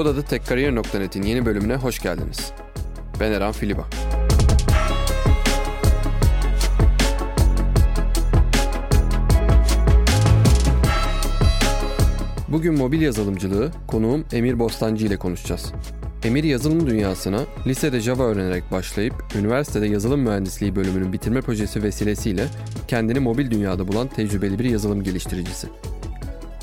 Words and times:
Kodadı 0.00 0.22
Tekkariyer.net'in 0.22 1.22
yeni 1.22 1.46
bölümüne 1.46 1.74
hoş 1.74 1.98
geldiniz. 1.98 2.52
Ben 3.20 3.32
Eren 3.32 3.52
Filiba. 3.52 3.88
Bugün 12.48 12.74
mobil 12.74 13.00
yazılımcılığı 13.00 13.70
konuğum 13.86 14.24
Emir 14.32 14.58
Bostancı 14.58 15.06
ile 15.06 15.16
konuşacağız. 15.16 15.72
Emir 16.24 16.44
yazılım 16.44 16.86
dünyasına 16.86 17.40
lisede 17.66 18.00
Java 18.00 18.22
öğrenerek 18.22 18.72
başlayıp 18.72 19.14
üniversitede 19.38 19.86
yazılım 19.86 20.20
mühendisliği 20.20 20.76
bölümünün 20.76 21.12
bitirme 21.12 21.40
projesi 21.40 21.82
vesilesiyle 21.82 22.46
kendini 22.88 23.20
mobil 23.20 23.50
dünyada 23.50 23.88
bulan 23.88 24.08
tecrübeli 24.08 24.58
bir 24.58 24.64
yazılım 24.64 25.02
geliştiricisi. 25.02 25.68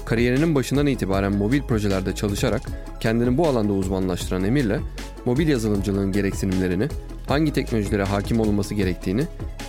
Kariyerinin 0.08 0.56
başından 0.56 0.88
itibaren 0.88 1.36
mobil 1.36 1.62
projelerde 1.62 2.16
çalışarak 2.16 2.62
kendini 3.00 3.38
bu 3.38 3.48
alanda 3.48 3.74
uzmanlaştıran 3.74 4.44
Emir'le 4.44 4.80
mobil 5.26 5.48
yazılımcılığın 5.48 6.12
gereksinimlerini, 6.12 6.88
hangi 7.28 7.54
teknolojilere 7.54 8.04
hakim 8.04 8.40
olunması 8.40 8.74
gerektiğini, 8.74 9.24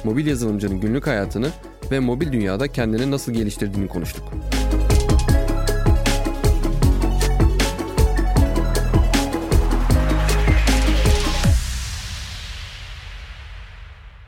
mobil 0.04 0.26
yazılımcının 0.26 0.80
günlük 0.80 1.06
hayatını 1.06 1.50
ve 1.90 2.00
mobil 2.00 2.32
dünyada 2.32 2.68
kendini 2.68 3.10
nasıl 3.10 3.32
geliştirdiğini 3.32 3.88
konuştuk. 3.88 4.24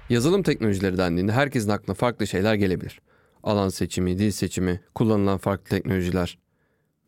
Yazılım 0.09 0.43
teknolojileri 0.43 0.99
dendiğinde 0.99 1.33
herkesin 1.33 1.71
aklına 1.71 1.95
farklı 1.95 2.27
şeyler 2.27 2.55
gelebilir. 2.55 3.01
Alan 3.43 3.69
seçimi, 3.69 4.19
dil 4.19 4.31
seçimi, 4.31 4.81
kullanılan 4.95 5.39
farklı 5.39 5.69
teknolojiler. 5.69 6.39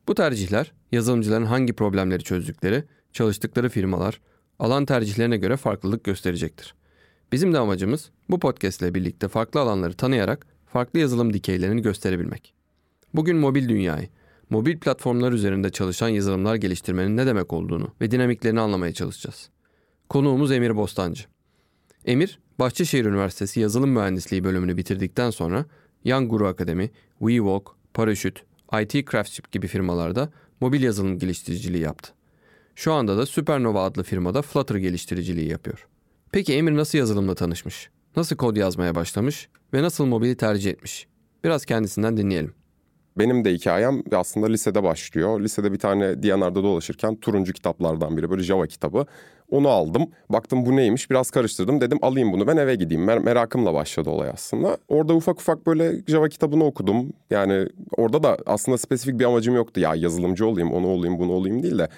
Bu 0.09 0.15
tercihler 0.15 0.73
yazılımcıların 0.93 1.45
hangi 1.45 1.73
problemleri 1.73 2.23
çözdükleri, 2.23 2.85
çalıştıkları 3.13 3.69
firmalar, 3.69 4.21
alan 4.59 4.87
tercihlerine 4.87 5.37
göre 5.37 5.57
farklılık 5.57 6.05
gösterecektir. 6.05 6.75
Bizim 7.33 7.53
de 7.53 7.59
amacımız 7.59 8.11
bu 8.31 8.39
podcast 8.39 8.83
ile 8.83 8.95
birlikte 8.95 9.29
farklı 9.29 9.61
alanları 9.61 9.93
tanıyarak 9.93 10.47
farklı 10.67 10.99
yazılım 10.99 11.33
dikeylerini 11.33 11.83
gösterebilmek. 11.83 12.55
Bugün 13.15 13.37
mobil 13.37 13.69
dünyayı, 13.69 14.09
mobil 14.51 14.79
platformlar 14.79 15.33
üzerinde 15.33 15.71
çalışan 15.71 16.09
yazılımlar 16.09 16.55
geliştirmenin 16.55 17.17
ne 17.17 17.27
demek 17.27 17.53
olduğunu 17.53 17.89
ve 18.01 18.11
dinamiklerini 18.11 18.61
anlamaya 18.61 18.93
çalışacağız. 18.93 19.51
Konuğumuz 20.09 20.53
Emir 20.53 20.77
Bostancı. 20.77 21.25
Emir, 22.05 22.39
Bahçeşehir 22.59 23.05
Üniversitesi 23.05 23.61
Yazılım 23.61 23.91
Mühendisliği 23.91 24.45
bölümünü 24.45 24.77
bitirdikten 24.77 25.31
sonra 25.31 25.65
Young 26.05 26.31
Guru 26.31 26.47
Akademi, 26.47 26.91
WeWalk, 27.19 27.71
Paraşüt, 27.95 28.45
IT 28.83 29.11
Craftship 29.11 29.53
gibi 29.53 29.67
firmalarda 29.67 30.33
mobil 30.61 30.83
yazılım 30.83 31.19
geliştiriciliği 31.19 31.83
yaptı. 31.83 32.13
Şu 32.75 32.93
anda 32.93 33.19
da 33.19 33.27
Supernova 33.27 33.85
adlı 33.85 34.03
firmada 34.03 34.43
Flutter 34.43 34.77
geliştiriciliği 34.77 35.49
yapıyor. 35.49 35.89
Peki 36.33 36.55
Emir 36.55 36.77
nasıl 36.77 36.99
yazılımla 36.99 37.35
tanışmış? 37.35 37.91
Nasıl 38.17 38.37
kod 38.37 38.57
yazmaya 38.57 38.95
başlamış 38.95 39.49
ve 39.75 39.83
nasıl 39.83 40.07
mobili 40.07 40.37
tercih 40.37 40.71
etmiş? 40.71 41.07
Biraz 41.45 41.65
kendisinden 41.65 42.17
dinleyelim. 42.17 42.55
Benim 43.19 43.45
de 43.45 43.53
hikayem 43.53 44.03
aslında 44.13 44.47
lisede 44.47 44.83
başlıyor. 44.83 45.41
Lisede 45.41 45.73
bir 45.73 45.79
tane 45.79 46.23
Diyanar'da 46.23 46.63
dolaşırken 46.63 47.17
turuncu 47.17 47.53
kitaplardan 47.53 48.17
biri 48.17 48.31
böyle 48.31 48.43
Java 48.43 48.67
kitabı. 48.67 49.07
Onu 49.53 49.69
aldım. 49.69 50.07
Baktım 50.29 50.67
bu 50.67 50.77
neymiş 50.77 51.11
biraz 51.11 51.31
karıştırdım. 51.31 51.81
Dedim 51.81 51.99
alayım 52.03 52.33
bunu 52.33 52.47
ben 52.47 52.57
eve 52.57 52.75
gideyim. 52.75 53.09
Mer- 53.09 53.23
merakımla 53.23 53.75
başladı 53.75 54.11
olay 54.11 54.31
aslında. 54.35 54.77
Orada 54.89 55.15
ufak 55.15 55.41
ufak 55.41 55.67
böyle 55.67 55.93
Java 56.07 56.29
kitabını 56.29 56.65
okudum. 56.65 57.13
Yani 57.31 57.67
orada 57.97 58.23
da 58.23 58.39
aslında 58.47 58.79
spesifik 58.79 59.19
bir 59.21 59.25
amacım 59.25 59.55
yoktu. 59.55 59.81
Ya 59.81 59.95
yazılımcı 59.95 60.47
olayım, 60.47 60.73
onu 60.73 60.87
olayım, 60.87 61.19
bunu 61.19 61.33
olayım 61.33 61.63
değil 61.63 61.79
de. 61.79 61.89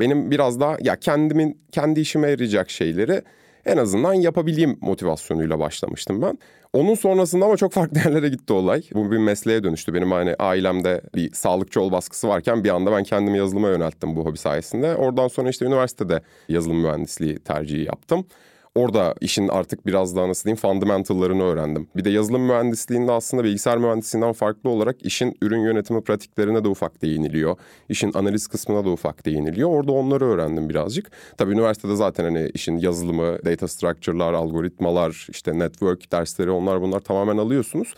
Benim 0.00 0.30
biraz 0.30 0.60
daha 0.60 0.76
ya 0.80 0.96
kendimin 0.96 1.58
kendi 1.72 2.00
işime 2.00 2.30
yarayacak 2.30 2.70
şeyleri 2.70 3.22
en 3.66 3.76
azından 3.76 4.14
yapabileyim 4.14 4.78
motivasyonuyla 4.80 5.58
başlamıştım 5.58 6.22
ben. 6.22 6.38
Onun 6.72 6.94
sonrasında 6.94 7.44
ama 7.44 7.56
çok 7.56 7.72
farklı 7.72 7.98
yerlere 8.04 8.28
gitti 8.28 8.52
olay. 8.52 8.82
Bu 8.94 9.10
bir 9.10 9.18
mesleğe 9.18 9.64
dönüştü. 9.64 9.94
Benim 9.94 10.12
hani 10.12 10.34
ailemde 10.38 11.00
bir 11.14 11.32
sağlıkçı 11.32 11.80
ol 11.80 11.92
baskısı 11.92 12.28
varken 12.28 12.64
bir 12.64 12.70
anda 12.70 12.92
ben 12.92 13.04
kendimi 13.04 13.38
yazılıma 13.38 13.68
yönelttim 13.68 14.16
bu 14.16 14.24
hobi 14.24 14.38
sayesinde. 14.38 14.94
Oradan 14.94 15.28
sonra 15.28 15.50
işte 15.50 15.64
üniversitede 15.64 16.22
yazılım 16.48 16.80
mühendisliği 16.80 17.38
tercihi 17.38 17.84
yaptım. 17.84 18.26
Orada 18.74 19.14
işin 19.20 19.48
artık 19.48 19.86
biraz 19.86 20.16
daha 20.16 20.28
nasıl 20.28 20.44
diyeyim 20.44 20.56
fundamentallarını 20.56 21.42
öğrendim. 21.42 21.88
Bir 21.96 22.04
de 22.04 22.10
yazılım 22.10 22.42
mühendisliğinde 22.42 23.12
aslında 23.12 23.44
bilgisayar 23.44 23.78
mühendisliğinden 23.78 24.32
farklı 24.32 24.70
olarak 24.70 25.06
işin 25.06 25.38
ürün 25.42 25.60
yönetimi 25.60 26.02
pratiklerine 26.02 26.64
de 26.64 26.68
ufak 26.68 27.02
değiniliyor. 27.02 27.56
İşin 27.88 28.12
analiz 28.14 28.46
kısmına 28.46 28.84
da 28.84 28.90
ufak 28.90 29.26
değiniliyor. 29.26 29.70
Orada 29.70 29.92
onları 29.92 30.24
öğrendim 30.24 30.68
birazcık. 30.68 31.10
Tabii 31.36 31.52
üniversitede 31.52 31.96
zaten 31.96 32.24
hani 32.24 32.50
işin 32.54 32.76
yazılımı, 32.76 33.44
data 33.44 33.68
structure'lar, 33.68 34.32
algoritmalar, 34.32 35.26
işte 35.30 35.58
network 35.58 36.12
dersleri 36.12 36.50
onlar 36.50 36.80
bunlar 36.80 37.00
tamamen 37.00 37.36
alıyorsunuz. 37.36 37.94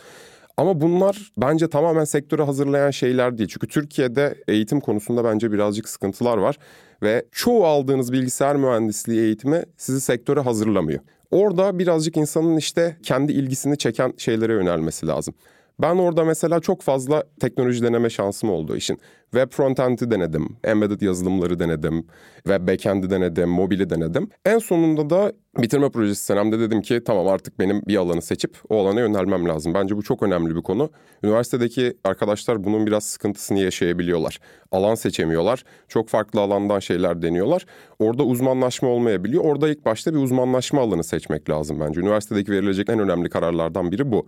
Ama 0.57 0.81
bunlar 0.81 1.31
bence 1.37 1.69
tamamen 1.69 2.05
sektörü 2.05 2.43
hazırlayan 2.43 2.91
şeyler 2.91 3.37
değil. 3.37 3.49
Çünkü 3.49 3.67
Türkiye'de 3.67 4.43
eğitim 4.47 4.79
konusunda 4.79 5.23
bence 5.23 5.51
birazcık 5.51 5.89
sıkıntılar 5.89 6.37
var. 6.37 6.57
Ve 7.03 7.25
çoğu 7.31 7.65
aldığınız 7.65 8.13
bilgisayar 8.13 8.55
mühendisliği 8.55 9.21
eğitimi 9.21 9.63
sizi 9.77 10.01
sektöre 10.01 10.39
hazırlamıyor. 10.39 10.99
Orada 11.31 11.79
birazcık 11.79 12.17
insanın 12.17 12.57
işte 12.57 12.97
kendi 13.03 13.31
ilgisini 13.31 13.77
çeken 13.77 14.13
şeylere 14.17 14.53
yönelmesi 14.53 15.07
lazım. 15.07 15.33
Ben 15.81 15.95
orada 15.95 16.23
mesela 16.23 16.59
çok 16.59 16.81
fazla 16.81 17.23
teknoloji 17.39 17.83
deneme 17.83 18.09
şansım 18.09 18.49
oldu 18.49 18.75
işin. 18.75 18.99
Web 19.31 19.51
frontend'i 19.51 20.11
denedim, 20.11 20.57
embedded 20.63 21.01
yazılımları 21.01 21.59
denedim, 21.59 22.05
web 22.35 22.67
backend'i 22.67 23.09
denedim, 23.09 23.49
mobili 23.49 23.89
denedim. 23.89 24.29
En 24.45 24.59
sonunda 24.59 25.09
da 25.09 25.33
bitirme 25.57 25.89
projesi 25.89 26.25
senemde 26.25 26.59
dedim 26.59 26.81
ki 26.81 27.01
tamam 27.05 27.27
artık 27.27 27.59
benim 27.59 27.81
bir 27.87 27.95
alanı 27.95 28.21
seçip 28.21 28.57
o 28.69 28.79
alana 28.81 28.99
yönelmem 28.99 29.47
lazım. 29.47 29.73
Bence 29.73 29.97
bu 29.97 30.03
çok 30.03 30.23
önemli 30.23 30.55
bir 30.55 30.61
konu. 30.61 30.89
Üniversitedeki 31.23 31.97
arkadaşlar 32.03 32.63
bunun 32.63 32.87
biraz 32.87 33.03
sıkıntısını 33.03 33.59
yaşayabiliyorlar. 33.59 34.39
Alan 34.71 34.95
seçemiyorlar. 34.95 35.63
Çok 35.87 36.09
farklı 36.09 36.41
alandan 36.41 36.79
şeyler 36.79 37.21
deniyorlar. 37.21 37.65
Orada 37.99 38.23
uzmanlaşma 38.23 38.89
olmayabiliyor. 38.89 39.43
Orada 39.43 39.69
ilk 39.69 39.85
başta 39.85 40.13
bir 40.13 40.19
uzmanlaşma 40.19 40.81
alanı 40.81 41.03
seçmek 41.03 41.49
lazım 41.49 41.79
bence. 41.79 42.01
Üniversitedeki 42.01 42.51
verilecek 42.51 42.89
en 42.89 42.99
önemli 42.99 43.29
kararlardan 43.29 43.91
biri 43.91 44.11
bu. 44.11 44.27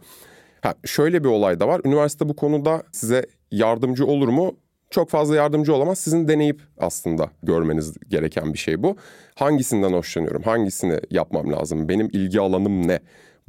Ha, 0.61 0.73
şöyle 0.85 1.23
bir 1.23 1.29
olay 1.29 1.59
da 1.59 1.67
var. 1.67 1.81
Üniversite 1.85 2.29
bu 2.29 2.35
konuda 2.35 2.83
size 2.91 3.25
yardımcı 3.51 4.05
olur 4.05 4.27
mu? 4.27 4.55
Çok 4.89 5.09
fazla 5.09 5.35
yardımcı 5.35 5.73
olamaz. 5.75 5.99
Sizin 5.99 6.27
deneyip 6.27 6.61
aslında 6.77 7.31
görmeniz 7.43 7.97
gereken 8.07 8.53
bir 8.53 8.57
şey 8.57 8.83
bu. 8.83 8.95
Hangisinden 9.35 9.93
hoşlanıyorum? 9.93 10.43
Hangisini 10.43 10.99
yapmam 11.11 11.51
lazım? 11.51 11.89
Benim 11.89 12.09
ilgi 12.13 12.39
alanım 12.39 12.87
ne? 12.87 12.99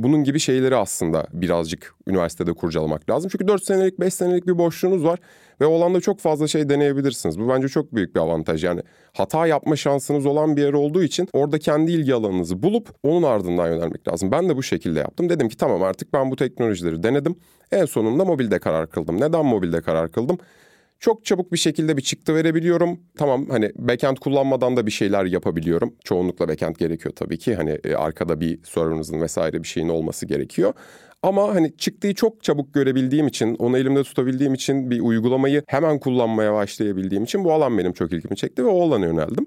Bunun 0.03 0.25
gibi 0.25 0.41
şeyleri 0.41 0.77
aslında 0.77 1.27
birazcık 1.33 1.95
üniversitede 2.07 2.53
kurcalamak 2.53 3.11
lazım. 3.11 3.31
Çünkü 3.33 3.49
4 3.49 3.65
senelik 3.65 4.01
5 4.01 4.15
senelik 4.15 4.47
bir 4.47 4.59
boşluğunuz 4.59 5.05
var 5.05 5.19
ve 5.61 5.67
o 5.67 5.75
alanda 5.75 6.01
çok 6.01 6.21
fazla 6.21 6.49
şey 6.49 6.69
deneyebilirsiniz. 6.69 7.39
Bu 7.39 7.49
bence 7.49 7.69
çok 7.69 7.95
büyük 7.95 8.15
bir 8.15 8.21
avantaj. 8.21 8.65
Yani 8.65 8.81
hata 9.13 9.47
yapma 9.47 9.77
şansınız 9.77 10.27
olan 10.27 10.57
bir 10.57 10.63
yer 10.63 10.73
olduğu 10.73 11.03
için 11.03 11.29
orada 11.33 11.59
kendi 11.59 11.93
ilgi 11.93 12.15
alanınızı 12.15 12.63
bulup 12.63 12.89
onun 13.03 13.23
ardından 13.23 13.67
yönelmek 13.67 14.09
lazım. 14.09 14.31
Ben 14.33 14.49
de 14.49 14.57
bu 14.57 14.63
şekilde 14.63 14.99
yaptım. 14.99 15.29
Dedim 15.29 15.49
ki 15.49 15.57
tamam 15.57 15.83
artık 15.83 16.13
ben 16.13 16.31
bu 16.31 16.37
teknolojileri 16.37 17.03
denedim. 17.03 17.37
En 17.73 17.85
sonunda 17.85 18.25
mobilde 18.25 18.59
karar 18.59 18.91
kıldım. 18.91 19.21
Neden 19.21 19.47
mobilde 19.47 19.81
karar 19.81 20.13
kıldım? 20.13 20.39
Çok 21.01 21.25
çabuk 21.25 21.53
bir 21.53 21.59
şekilde 21.59 21.97
bir 21.97 22.03
çıktı 22.03 22.35
verebiliyorum. 22.35 23.01
Tamam 23.19 23.47
hani 23.51 23.73
backend 23.77 24.17
kullanmadan 24.17 24.77
da 24.77 24.87
bir 24.87 24.91
şeyler 24.91 25.25
yapabiliyorum. 25.25 25.95
Çoğunlukla 26.05 26.49
backend 26.49 26.77
gerekiyor 26.77 27.15
tabii 27.17 27.39
ki. 27.39 27.55
Hani 27.55 27.79
e, 27.85 27.95
arkada 27.95 28.41
bir 28.41 28.59
server'ınızın 28.65 29.21
vesaire 29.21 29.63
bir 29.63 29.69
şeyin 29.69 29.89
olması 29.89 30.27
gerekiyor. 30.27 30.73
Ama 31.23 31.55
hani 31.55 31.77
çıktığı 31.77 32.15
çok 32.15 32.43
çabuk 32.43 32.75
görebildiğim 32.75 33.27
için, 33.27 33.55
onu 33.55 33.79
elimde 33.79 34.03
tutabildiğim 34.03 34.55
için 34.55 34.91
bir 34.91 35.01
uygulamayı 35.01 35.63
hemen 35.67 35.99
kullanmaya 35.99 36.55
başlayabildiğim 36.55 37.25
için 37.25 37.45
bu 37.45 37.53
alan 37.53 37.79
benim 37.79 37.93
çok 37.93 38.13
ilgimi 38.13 38.37
çekti 38.37 38.65
ve 38.65 38.69
o 38.69 38.83
alana 38.83 39.07
yöneldim. 39.07 39.47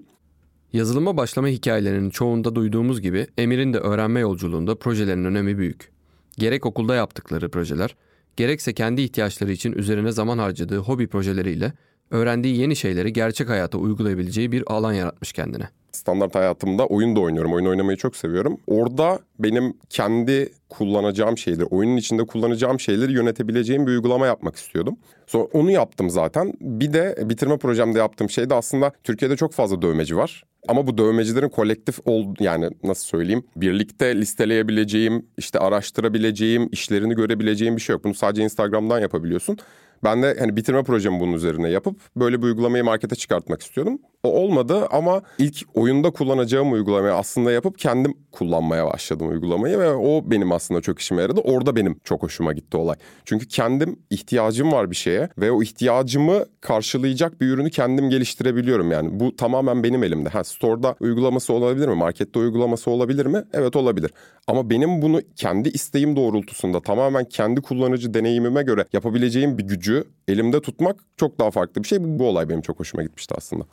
Yazılıma 0.72 1.16
başlama 1.16 1.48
hikayelerinin 1.48 2.10
çoğunda 2.10 2.54
duyduğumuz 2.54 3.00
gibi 3.00 3.26
Emir'in 3.38 3.72
de 3.72 3.78
öğrenme 3.78 4.20
yolculuğunda 4.20 4.78
projelerin 4.78 5.24
önemi 5.24 5.58
büyük. 5.58 5.92
Gerek 6.38 6.66
okulda 6.66 6.94
yaptıkları 6.94 7.50
projeler, 7.50 7.96
gerekse 8.36 8.72
kendi 8.72 9.02
ihtiyaçları 9.02 9.52
için 9.52 9.72
üzerine 9.72 10.12
zaman 10.12 10.38
harcadığı 10.38 10.78
hobi 10.78 11.06
projeleriyle 11.06 11.72
öğrendiği 12.10 12.56
yeni 12.56 12.76
şeyleri 12.76 13.12
gerçek 13.12 13.48
hayata 13.48 13.78
uygulayabileceği 13.78 14.52
bir 14.52 14.64
alan 14.66 14.92
yaratmış 14.92 15.32
kendine. 15.32 15.68
Standart 15.92 16.34
hayatımda 16.34 16.86
oyun 16.86 17.16
da 17.16 17.20
oynuyorum. 17.20 17.52
Oyun 17.52 17.66
oynamayı 17.66 17.98
çok 17.98 18.16
seviyorum. 18.16 18.58
Orada 18.66 19.18
benim 19.38 19.74
kendi 19.90 20.52
kullanacağım 20.68 21.38
şeyleri, 21.38 21.64
oyunun 21.64 21.96
içinde 21.96 22.26
kullanacağım 22.26 22.80
şeyleri 22.80 23.12
yönetebileceğim 23.12 23.86
bir 23.86 23.92
uygulama 23.92 24.26
yapmak 24.26 24.56
istiyordum. 24.56 24.96
Sonra 25.26 25.44
onu 25.44 25.70
yaptım 25.70 26.10
zaten. 26.10 26.52
Bir 26.60 26.92
de 26.92 27.16
bitirme 27.22 27.58
projemde 27.58 27.98
yaptığım 27.98 28.30
şey 28.30 28.50
de 28.50 28.54
aslında 28.54 28.92
Türkiye'de 29.04 29.36
çok 29.36 29.52
fazla 29.52 29.82
dövmeci 29.82 30.16
var. 30.16 30.44
Ama 30.68 30.86
bu 30.86 30.98
dövmecilerin 30.98 31.48
kolektif 31.48 31.98
ol 32.04 32.34
yani 32.40 32.70
nasıl 32.84 33.04
söyleyeyim 33.04 33.44
birlikte 33.56 34.16
listeleyebileceğim, 34.20 35.26
işte 35.38 35.58
araştırabileceğim, 35.58 36.68
işlerini 36.72 37.14
görebileceğim 37.14 37.76
bir 37.76 37.80
şey 37.80 37.94
yok. 37.94 38.04
Bunu 38.04 38.14
sadece 38.14 38.42
Instagram'dan 38.42 39.00
yapabiliyorsun. 39.00 39.58
Ben 40.04 40.22
de 40.22 40.36
hani 40.38 40.56
bitirme 40.56 40.82
projemi 40.82 41.20
bunun 41.20 41.32
üzerine 41.32 41.70
yapıp 41.70 42.00
böyle 42.16 42.38
bir 42.38 42.46
uygulamayı 42.46 42.84
markete 42.84 43.16
çıkartmak 43.16 43.62
istiyordum. 43.62 43.98
Olmadı 44.28 44.86
ama 44.90 45.22
ilk 45.38 45.62
oyunda 45.74 46.10
kullanacağım 46.10 46.72
uygulamayı 46.72 47.14
aslında 47.14 47.52
yapıp 47.52 47.78
kendim 47.78 48.14
kullanmaya 48.32 48.86
başladım 48.86 49.28
uygulamayı 49.28 49.78
ve 49.78 49.90
o 49.90 50.22
benim 50.30 50.52
aslında 50.52 50.80
çok 50.80 50.98
işime 50.98 51.22
yaradı. 51.22 51.40
Orada 51.40 51.76
benim 51.76 51.98
çok 52.04 52.22
hoşuma 52.22 52.52
gitti 52.52 52.76
olay. 52.76 52.96
Çünkü 53.24 53.48
kendim 53.48 53.98
ihtiyacım 54.10 54.72
var 54.72 54.90
bir 54.90 54.96
şeye 54.96 55.28
ve 55.38 55.50
o 55.52 55.62
ihtiyacımı 55.62 56.44
karşılayacak 56.60 57.40
bir 57.40 57.46
ürünü 57.46 57.70
kendim 57.70 58.10
geliştirebiliyorum 58.10 58.90
yani. 58.90 59.20
Bu 59.20 59.36
tamamen 59.36 59.82
benim 59.82 60.04
elimde. 60.04 60.28
Ha 60.28 60.44
store'da 60.44 60.96
uygulaması 61.00 61.52
olabilir 61.52 61.88
mi? 61.88 61.94
Markette 61.94 62.38
uygulaması 62.38 62.90
olabilir 62.90 63.26
mi? 63.26 63.44
Evet 63.52 63.76
olabilir. 63.76 64.10
Ama 64.46 64.70
benim 64.70 65.02
bunu 65.02 65.20
kendi 65.36 65.68
isteğim 65.68 66.16
doğrultusunda 66.16 66.80
tamamen 66.80 67.24
kendi 67.24 67.60
kullanıcı 67.60 68.14
deneyimime 68.14 68.62
göre 68.62 68.84
yapabileceğim 68.92 69.58
bir 69.58 69.64
gücü 69.64 70.04
elimde 70.28 70.60
tutmak 70.60 70.96
çok 71.16 71.38
daha 71.38 71.50
farklı 71.50 71.82
bir 71.82 71.88
şey. 71.88 72.04
Bu, 72.04 72.18
bu 72.18 72.28
olay 72.28 72.48
benim 72.48 72.60
çok 72.60 72.80
hoşuma 72.80 73.02
gitmişti 73.02 73.34
aslında. 73.38 73.64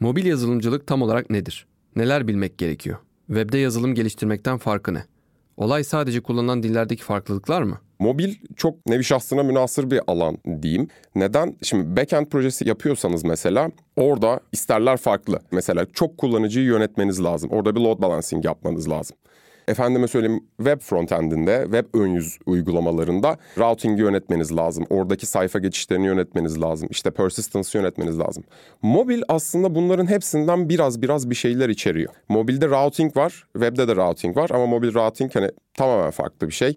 Mobil 0.00 0.26
yazılımcılık 0.26 0.86
tam 0.86 1.02
olarak 1.02 1.30
nedir? 1.30 1.66
Neler 1.96 2.28
bilmek 2.28 2.58
gerekiyor? 2.58 2.98
Webde 3.26 3.58
yazılım 3.58 3.94
geliştirmekten 3.94 4.58
farkı 4.58 4.94
ne? 4.94 5.04
Olay 5.56 5.84
sadece 5.84 6.20
kullanılan 6.20 6.62
dillerdeki 6.62 7.04
farklılıklar 7.04 7.62
mı? 7.62 7.78
Mobil 7.98 8.34
çok 8.56 8.86
nevi 8.86 9.04
şahsına 9.04 9.42
münasır 9.42 9.90
bir 9.90 10.00
alan 10.06 10.38
diyeyim. 10.62 10.88
Neden? 11.14 11.56
Şimdi 11.62 11.96
backend 11.96 12.26
projesi 12.26 12.68
yapıyorsanız 12.68 13.24
mesela 13.24 13.70
orada 13.96 14.40
isterler 14.52 14.96
farklı. 14.96 15.40
Mesela 15.52 15.86
çok 15.92 16.18
kullanıcıyı 16.18 16.66
yönetmeniz 16.66 17.22
lazım. 17.24 17.50
Orada 17.50 17.76
bir 17.76 17.80
load 17.80 18.02
balancing 18.02 18.44
yapmanız 18.44 18.88
lazım 18.88 19.16
efendime 19.68 20.08
söyleyeyim 20.08 20.44
web 20.56 20.80
frontendinde, 20.80 21.62
web 21.64 21.84
ön 21.94 22.06
yüz 22.06 22.38
uygulamalarında 22.46 23.36
routing'i 23.58 24.00
yönetmeniz 24.00 24.56
lazım. 24.56 24.86
Oradaki 24.90 25.26
sayfa 25.26 25.58
geçişlerini 25.58 26.06
yönetmeniz 26.06 26.60
lazım. 26.60 26.88
İşte 26.90 27.10
persistence 27.10 27.78
yönetmeniz 27.78 28.18
lazım. 28.18 28.44
Mobil 28.82 29.22
aslında 29.28 29.74
bunların 29.74 30.06
hepsinden 30.06 30.68
biraz 30.68 31.02
biraz 31.02 31.30
bir 31.30 31.34
şeyler 31.34 31.68
içeriyor. 31.68 32.14
Mobilde 32.28 32.66
routing 32.66 33.16
var, 33.16 33.44
webde 33.52 33.88
de 33.88 33.96
routing 33.96 34.36
var 34.36 34.50
ama 34.50 34.66
mobil 34.66 34.94
routing 34.94 35.34
hani 35.34 35.50
tamamen 35.74 36.10
farklı 36.10 36.48
bir 36.48 36.52
şey 36.52 36.76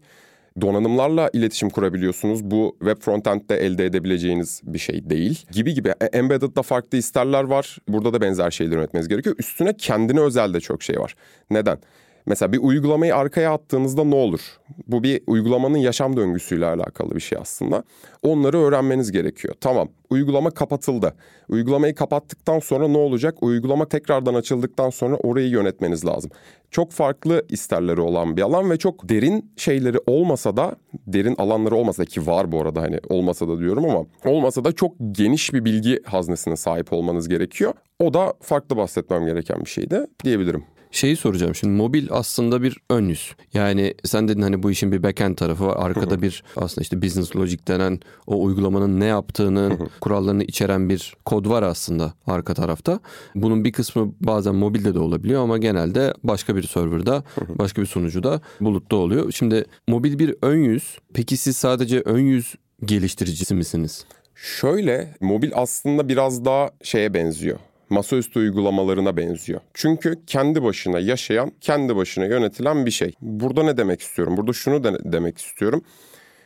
donanımlarla 0.62 1.30
iletişim 1.34 1.70
kurabiliyorsunuz. 1.70 2.44
Bu 2.44 2.76
web 2.80 3.02
frontend'de 3.02 3.58
elde 3.58 3.86
edebileceğiniz 3.86 4.62
bir 4.64 4.80
şey 4.80 5.10
değil. 5.10 5.46
Gibi 5.52 5.74
gibi. 5.74 5.94
E, 6.02 6.06
embedded'da 6.06 6.62
farklı 6.62 6.98
isterler 6.98 7.44
var. 7.44 7.78
Burada 7.88 8.14
da 8.14 8.22
benzer 8.22 8.52
şeyler 8.52 8.76
yönetmeniz 8.76 9.08
gerekiyor. 9.08 9.36
Üstüne 9.40 9.78
kendine 9.78 10.20
özel 10.20 10.54
de 10.54 10.60
çok 10.60 10.84
şey 10.84 11.00
var. 11.00 11.16
Neden? 11.50 11.78
Mesela 12.25 12.54
bir 12.54 12.58
uygulamayı 12.58 13.16
arkaya 13.16 13.54
attığınızda 13.54 14.04
ne 14.04 14.16
olur? 14.16 14.40
Bu 14.88 15.04
bir 15.04 15.22
uygulamanın 15.28 15.78
yaşam 15.78 16.18
döngüsüyle 16.18 16.66
alakalı 16.66 17.16
bir 17.16 17.20
şey 17.20 17.38
aslında. 17.42 17.84
Onları 18.24 18.58
öğrenmeniz 18.58 19.12
gerekiyor. 19.12 19.56
Tamam, 19.62 19.90
uygulama 20.10 20.52
kapatıldı. 20.52 21.14
Uygulamayı 21.50 21.96
kapattıktan 21.96 22.60
sonra 22.60 22.88
ne 22.88 22.98
olacak? 22.98 23.44
Uygulama 23.44 23.86
tekrardan 23.86 24.34
açıldıktan 24.34 24.90
sonra 24.90 25.16
orayı 25.16 25.50
yönetmeniz 25.50 26.06
lazım. 26.06 26.31
Çok 26.72 26.92
farklı 26.92 27.46
isterleri 27.50 28.02
olan 28.02 28.38
bir 28.38 28.42
alan 28.42 28.70
ve 28.70 28.78
çok 28.78 29.10
derin 29.10 29.52
şeyleri 29.58 29.98
olmasa 30.08 30.58
da, 30.58 30.75
derin 31.08 31.36
alanları 31.38 31.75
olmasa 31.75 32.06
ki 32.06 32.28
var 32.28 32.52
bu 32.52 32.62
arada 32.62 32.81
hani 32.81 33.00
olmasa 33.10 33.48
da 33.48 33.60
diyorum 33.60 33.86
ama 33.86 34.06
olmasa 34.25 34.64
da 34.64 34.72
çok 34.72 34.96
geniş 35.12 35.54
bir 35.54 35.66
bilgi 35.66 36.04
haznesine 36.06 36.56
sahip 36.56 36.94
olmanız 36.94 37.30
gerekiyor. 37.30 37.74
O 38.00 38.14
da 38.14 38.34
farklı 38.42 38.78
bahsetmem 38.78 39.25
gereken 39.25 39.60
bir 39.60 39.70
şeydi 39.70 40.08
diyebilirim. 40.24 40.64
Şeyi 40.94 41.16
soracağım 41.16 41.56
şimdi 41.56 41.74
mobil 41.74 42.07
aslında 42.12 42.62
bir 42.62 42.78
ön 42.90 43.07
yüz. 43.07 43.36
Yani 43.54 43.94
sen 44.04 44.28
dedin 44.28 44.42
hani 44.42 44.63
bu 44.63 44.72
işin 44.72 44.92
bir 44.92 45.04
backend 45.04 45.36
tarafı 45.36 45.66
var. 45.66 45.75
Arkada 45.78 46.22
bir 46.22 46.44
aslında 46.56 46.81
işte 46.81 47.01
business 47.01 47.36
logic 47.36 47.68
denen 47.68 48.00
o 48.28 48.44
uygulamanın 48.44 49.00
ne 49.00 49.06
yaptığını, 49.06 49.78
kurallarını 50.01 50.44
içeren 50.44 50.90
bir 50.90 51.13
kod 51.25 51.50
var 51.50 51.63
aslında 51.63 52.13
arka 52.28 52.54
tarafta. 52.54 53.00
Bunun 53.36 53.63
bir 53.63 53.72
kısmı 53.72 54.13
bazen 54.22 54.56
mobilde 54.56 54.94
de 54.94 55.00
olabiliyor 55.00 55.44
ama 55.44 55.57
genelde 55.57 56.13
başka 56.24 56.56
bir 56.56 56.63
serverda, 56.63 57.24
başka 57.50 57.81
bir 57.81 57.88
sunucuda 57.88 58.42
bulutta 58.62 58.96
oluyor. 58.96 59.31
Şimdi 59.31 59.66
mobil 59.88 60.19
bir 60.19 60.36
ön 60.42 60.57
yüz. 60.57 60.98
Peki 61.13 61.38
siz 61.38 61.57
sadece 61.57 62.00
ön 62.00 62.19
yüz 62.19 62.56
geliştiricisi 62.86 63.56
misiniz? 63.56 64.06
Şöyle 64.36 65.16
mobil 65.22 65.51
aslında 65.56 66.10
biraz 66.10 66.46
daha 66.46 66.69
şeye 66.84 67.13
benziyor 67.13 67.60
masaüstü 67.90 68.40
uygulamalarına 68.40 69.18
benziyor. 69.18 69.62
Çünkü 69.74 70.26
kendi 70.28 70.64
başına 70.64 71.00
yaşayan, 71.00 71.52
kendi 71.62 71.96
başına 71.96 72.26
yönetilen 72.26 72.86
bir 72.86 72.92
şey. 72.92 73.14
Burada 73.22 73.64
ne 73.64 73.78
demek 73.78 74.02
istiyorum? 74.02 74.38
Burada 74.38 74.54
şunu 74.54 74.84
de 74.84 74.98
demek 75.04 75.38
istiyorum. 75.38 75.84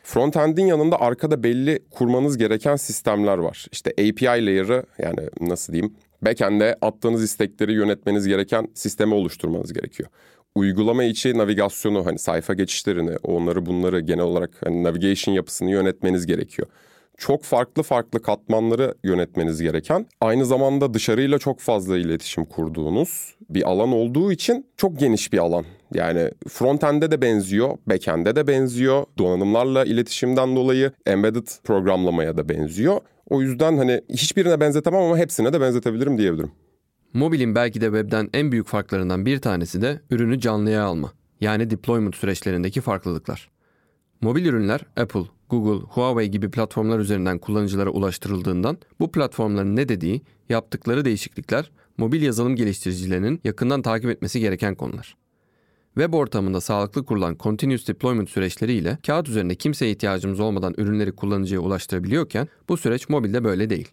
Frontend'in 0.04 0.66
yanında 0.66 1.01
arkada 1.01 1.44
belli 1.44 1.80
kurmanız 1.92 2.38
gereken 2.38 2.75
sistemler 2.75 3.38
var. 3.38 3.66
İşte 3.72 3.92
API 3.92 4.45
layer'ı 4.45 4.84
yani 5.00 5.19
nasıl 5.42 5.74
diyeyim? 5.74 5.95
Backend'e 6.22 6.75
attığınız 6.81 7.24
istekleri 7.24 7.74
yönetmeniz 7.74 8.28
gereken 8.28 8.68
sistemi 8.74 9.13
oluşturmanız 9.13 9.74
gerekiyor. 9.74 10.10
Uygulama 10.56 11.04
içi 11.04 11.38
navigasyonu 11.38 12.06
hani 12.06 12.19
sayfa 12.19 12.54
geçişlerini, 12.54 13.18
onları 13.24 13.66
bunları 13.66 14.00
genel 14.00 14.24
olarak 14.24 14.51
hani 14.66 14.84
navigation 14.84 15.36
yapısını 15.36 15.72
yönetmeniz 15.72 16.25
gerekiyor 16.25 16.68
çok 17.17 17.43
farklı 17.43 17.83
farklı 17.83 18.21
katmanları 18.21 18.95
yönetmeniz 19.03 19.61
gereken, 19.61 20.05
aynı 20.21 20.45
zamanda 20.45 20.93
dışarıyla 20.93 21.39
çok 21.39 21.59
fazla 21.59 21.97
iletişim 21.97 22.45
kurduğunuz 22.45 23.35
bir 23.49 23.69
alan 23.69 23.91
olduğu 23.91 24.31
için 24.31 24.65
çok 24.77 24.99
geniş 24.99 25.33
bir 25.33 25.37
alan. 25.37 25.65
Yani 25.93 26.31
frontend'e 26.47 27.11
de 27.11 27.21
benziyor, 27.21 27.77
backend'e 27.87 28.35
de 28.35 28.47
benziyor. 28.47 29.05
Donanımlarla 29.17 29.85
iletişimden 29.85 30.55
dolayı 30.55 30.91
embedded 31.05 31.47
programlamaya 31.63 32.37
da 32.37 32.49
benziyor. 32.49 33.01
O 33.29 33.41
yüzden 33.41 33.77
hani 33.77 34.01
hiçbirine 34.09 34.59
benzetemem 34.59 35.01
ama 35.01 35.17
hepsine 35.17 35.53
de 35.53 35.61
benzetebilirim 35.61 36.17
diyebilirim. 36.17 36.51
Mobilin 37.13 37.55
belki 37.55 37.81
de 37.81 37.85
webden 37.85 38.29
en 38.33 38.51
büyük 38.51 38.67
farklarından 38.67 39.25
bir 39.25 39.39
tanesi 39.39 39.81
de 39.81 40.01
ürünü 40.09 40.39
canlıya 40.39 40.83
alma. 40.83 41.11
Yani 41.41 41.69
deployment 41.69 42.15
süreçlerindeki 42.15 42.81
farklılıklar. 42.81 43.49
Mobil 44.21 44.45
ürünler 44.45 44.81
Apple, 44.97 45.23
Google, 45.49 45.85
Huawei 45.88 46.31
gibi 46.31 46.51
platformlar 46.51 46.99
üzerinden 46.99 47.39
kullanıcılara 47.39 47.89
ulaştırıldığından 47.89 48.77
bu 48.99 49.11
platformların 49.11 49.75
ne 49.75 49.89
dediği, 49.89 50.21
yaptıkları 50.49 51.05
değişiklikler 51.05 51.71
mobil 51.97 52.21
yazılım 52.21 52.55
geliştiricilerinin 52.55 53.41
yakından 53.44 53.81
takip 53.81 54.09
etmesi 54.09 54.39
gereken 54.39 54.75
konular. 54.75 55.17
Web 55.94 56.13
ortamında 56.13 56.61
sağlıklı 56.61 57.05
kurulan 57.05 57.38
continuous 57.39 57.88
deployment 57.88 58.29
süreçleriyle 58.29 58.97
kağıt 59.07 59.29
üzerinde 59.29 59.55
kimseye 59.55 59.91
ihtiyacımız 59.91 60.39
olmadan 60.39 60.73
ürünleri 60.77 61.11
kullanıcıya 61.11 61.59
ulaştırabiliyorken 61.59 62.47
bu 62.69 62.77
süreç 62.77 63.10
mobilde 63.10 63.43
böyle 63.43 63.69
değil. 63.69 63.88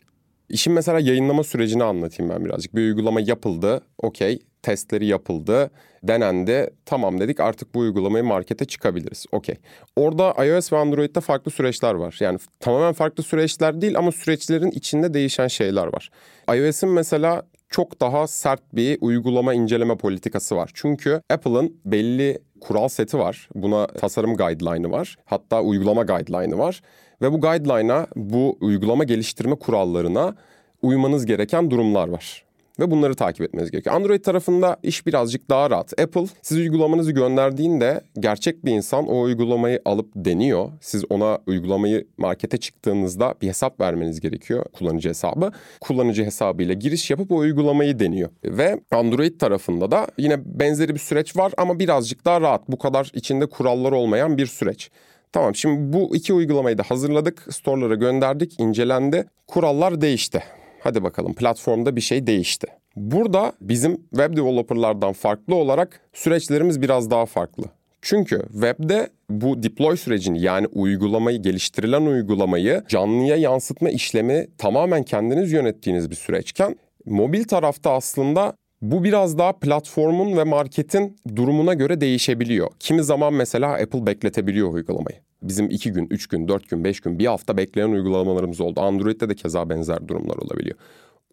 İşin 0.49 0.73
mesela 0.73 1.01
yayınlama 1.01 1.45
sürecini 1.45 1.85
anlatayım 1.85 2.33
ben 2.33 2.45
birazcık. 2.45 2.75
Bir 2.75 2.81
uygulama 2.81 3.21
yapıldı, 3.21 3.81
okey, 3.99 4.43
testleri 4.63 5.07
yapıldı, 5.07 5.71
denendi. 6.03 6.71
Tamam 6.87 7.21
dedik 7.21 7.41
artık 7.41 7.75
bu 7.75 7.79
uygulamayı 7.79 8.25
markete 8.25 8.65
çıkabiliriz. 8.65 9.27
Okey. 9.33 9.57
Orada 9.97 10.45
iOS 10.47 10.73
ve 10.73 10.77
Android'de 10.77 11.21
farklı 11.21 11.51
süreçler 11.51 11.95
var. 11.95 12.17
Yani 12.21 12.39
tamamen 12.61 12.93
farklı 12.93 13.23
süreçler 13.23 13.81
değil 13.81 13.99
ama 13.99 14.13
süreçlerin 14.13 14.71
içinde 14.71 15.15
değişen 15.15 15.49
şeyler 15.49 15.87
var. 15.87 16.11
iOS'in 16.57 16.89
mesela 16.89 17.43
çok 17.69 18.01
daha 18.01 18.27
sert 18.27 18.61
bir 18.75 18.99
uygulama 19.01 19.55
inceleme 19.55 19.97
politikası 19.97 20.57
var. 20.57 20.71
Çünkü 20.75 21.21
Apple'ın 21.31 21.77
belli 21.85 22.39
kural 22.61 22.89
seti 22.89 23.19
var. 23.19 23.49
Buna 23.55 23.87
tasarım 23.87 24.37
guideline'ı 24.37 24.91
var. 24.91 25.17
Hatta 25.25 25.63
uygulama 25.63 26.03
guideline'ı 26.03 26.59
var. 26.59 26.81
Ve 27.25 27.33
bu 27.33 27.41
guideline'a, 27.41 28.07
bu 28.17 28.57
uygulama 28.61 29.05
geliştirme 29.05 29.55
kurallarına 29.55 30.35
uymanız 30.83 31.27
gereken 31.27 31.71
durumlar 31.71 32.09
var 32.09 32.45
ve 32.81 32.91
bunları 32.91 33.15
takip 33.15 33.43
etmeniz 33.43 33.71
gerekiyor. 33.71 33.97
Android 33.97 34.21
tarafında 34.21 34.77
iş 34.83 35.07
birazcık 35.07 35.51
daha 35.51 35.71
rahat. 35.71 36.01
Apple 36.01 36.27
siz 36.43 36.59
uygulamanızı 36.59 37.13
gönderdiğinde 37.13 38.01
gerçek 38.19 38.65
bir 38.65 38.73
insan 38.73 39.09
o 39.09 39.21
uygulamayı 39.21 39.83
alıp 39.85 40.11
deniyor. 40.17 40.71
Siz 40.81 41.05
ona 41.11 41.39
uygulamayı 41.47 42.07
markete 42.19 42.57
çıktığınızda 42.57 43.35
bir 43.43 43.49
hesap 43.49 43.81
vermeniz 43.81 44.21
gerekiyor. 44.21 44.65
Kullanıcı 44.73 45.09
hesabı. 45.09 45.53
Kullanıcı 45.81 46.25
hesabıyla 46.25 46.75
giriş 46.75 47.11
yapıp 47.11 47.33
o 47.33 47.37
uygulamayı 47.37 47.99
deniyor. 47.99 48.31
Ve 48.45 48.81
Android 48.91 49.41
tarafında 49.41 49.91
da 49.91 50.07
yine 50.19 50.61
benzeri 50.61 50.95
bir 50.95 51.01
süreç 51.01 51.37
var 51.37 51.53
ama 51.57 51.79
birazcık 51.79 52.25
daha 52.25 52.41
rahat. 52.41 52.69
Bu 52.69 52.79
kadar 52.79 53.11
içinde 53.15 53.47
kurallar 53.47 53.93
olmayan 53.93 54.39
bir 54.39 54.47
süreç. 54.47 54.91
Tamam 55.35 55.55
şimdi 55.55 55.93
bu 55.93 56.17
iki 56.17 56.33
uygulamayı 56.33 56.79
da 56.79 56.83
hazırladık. 56.83 57.47
Store'lara 57.51 57.95
gönderdik, 57.95 58.61
incelendi. 58.61 59.25
Kurallar 59.47 60.01
değişti. 60.01 60.43
Hadi 60.81 61.03
bakalım 61.03 61.35
platformda 61.35 61.97
bir 61.97 62.01
şey 62.01 62.27
değişti. 62.27 62.67
Burada 62.97 63.53
bizim 63.61 63.97
web 63.97 64.37
developerlardan 64.37 65.13
farklı 65.13 65.55
olarak 65.55 66.01
süreçlerimiz 66.13 66.83
biraz 66.83 67.11
daha 67.11 67.27
farklı. 67.27 67.65
Çünkü 68.03 68.43
webde 68.53 69.09
bu 69.31 69.63
deploy 69.63 69.97
sürecini 69.97 70.43
yani 70.43 70.67
uygulamayı 70.67 71.43
geliştirilen 71.43 72.03
uygulamayı 72.03 72.83
canlıya 72.89 73.37
yansıtma 73.37 73.91
işlemi 73.91 74.47
tamamen 74.59 75.03
kendiniz 75.03 75.53
yönettiğiniz 75.53 76.11
bir 76.11 76.17
süreçken 76.17 76.77
mobil 77.07 77.45
tarafta 77.45 77.93
aslında 77.93 78.55
bu 78.91 79.05
biraz 79.05 79.39
daha 79.39 79.53
platformun 79.53 80.37
ve 80.37 80.45
marketin 80.45 81.17
durumuna 81.37 81.75
göre 81.75 82.01
değişebiliyor. 82.01 82.69
Kimi 82.81 83.05
zaman 83.05 83.35
mesela 83.35 83.73
Apple 83.73 84.07
bekletebiliyor 84.07 84.73
uygulamayı. 84.73 85.17
Bizim 85.43 85.71
iki 85.71 85.93
gün, 85.93 86.07
üç 86.11 86.27
gün, 86.27 86.49
dört 86.49 86.69
gün, 86.69 86.85
beş 86.85 87.01
gün, 87.01 87.19
bir 87.19 87.27
hafta 87.27 87.57
bekleyen 87.57 87.89
uygulamalarımız 87.89 88.61
oldu. 88.61 88.81
Android'de 88.81 89.29
de 89.29 89.35
keza 89.35 89.71
benzer 89.71 90.09
durumlar 90.09 90.37
olabiliyor. 90.37 90.77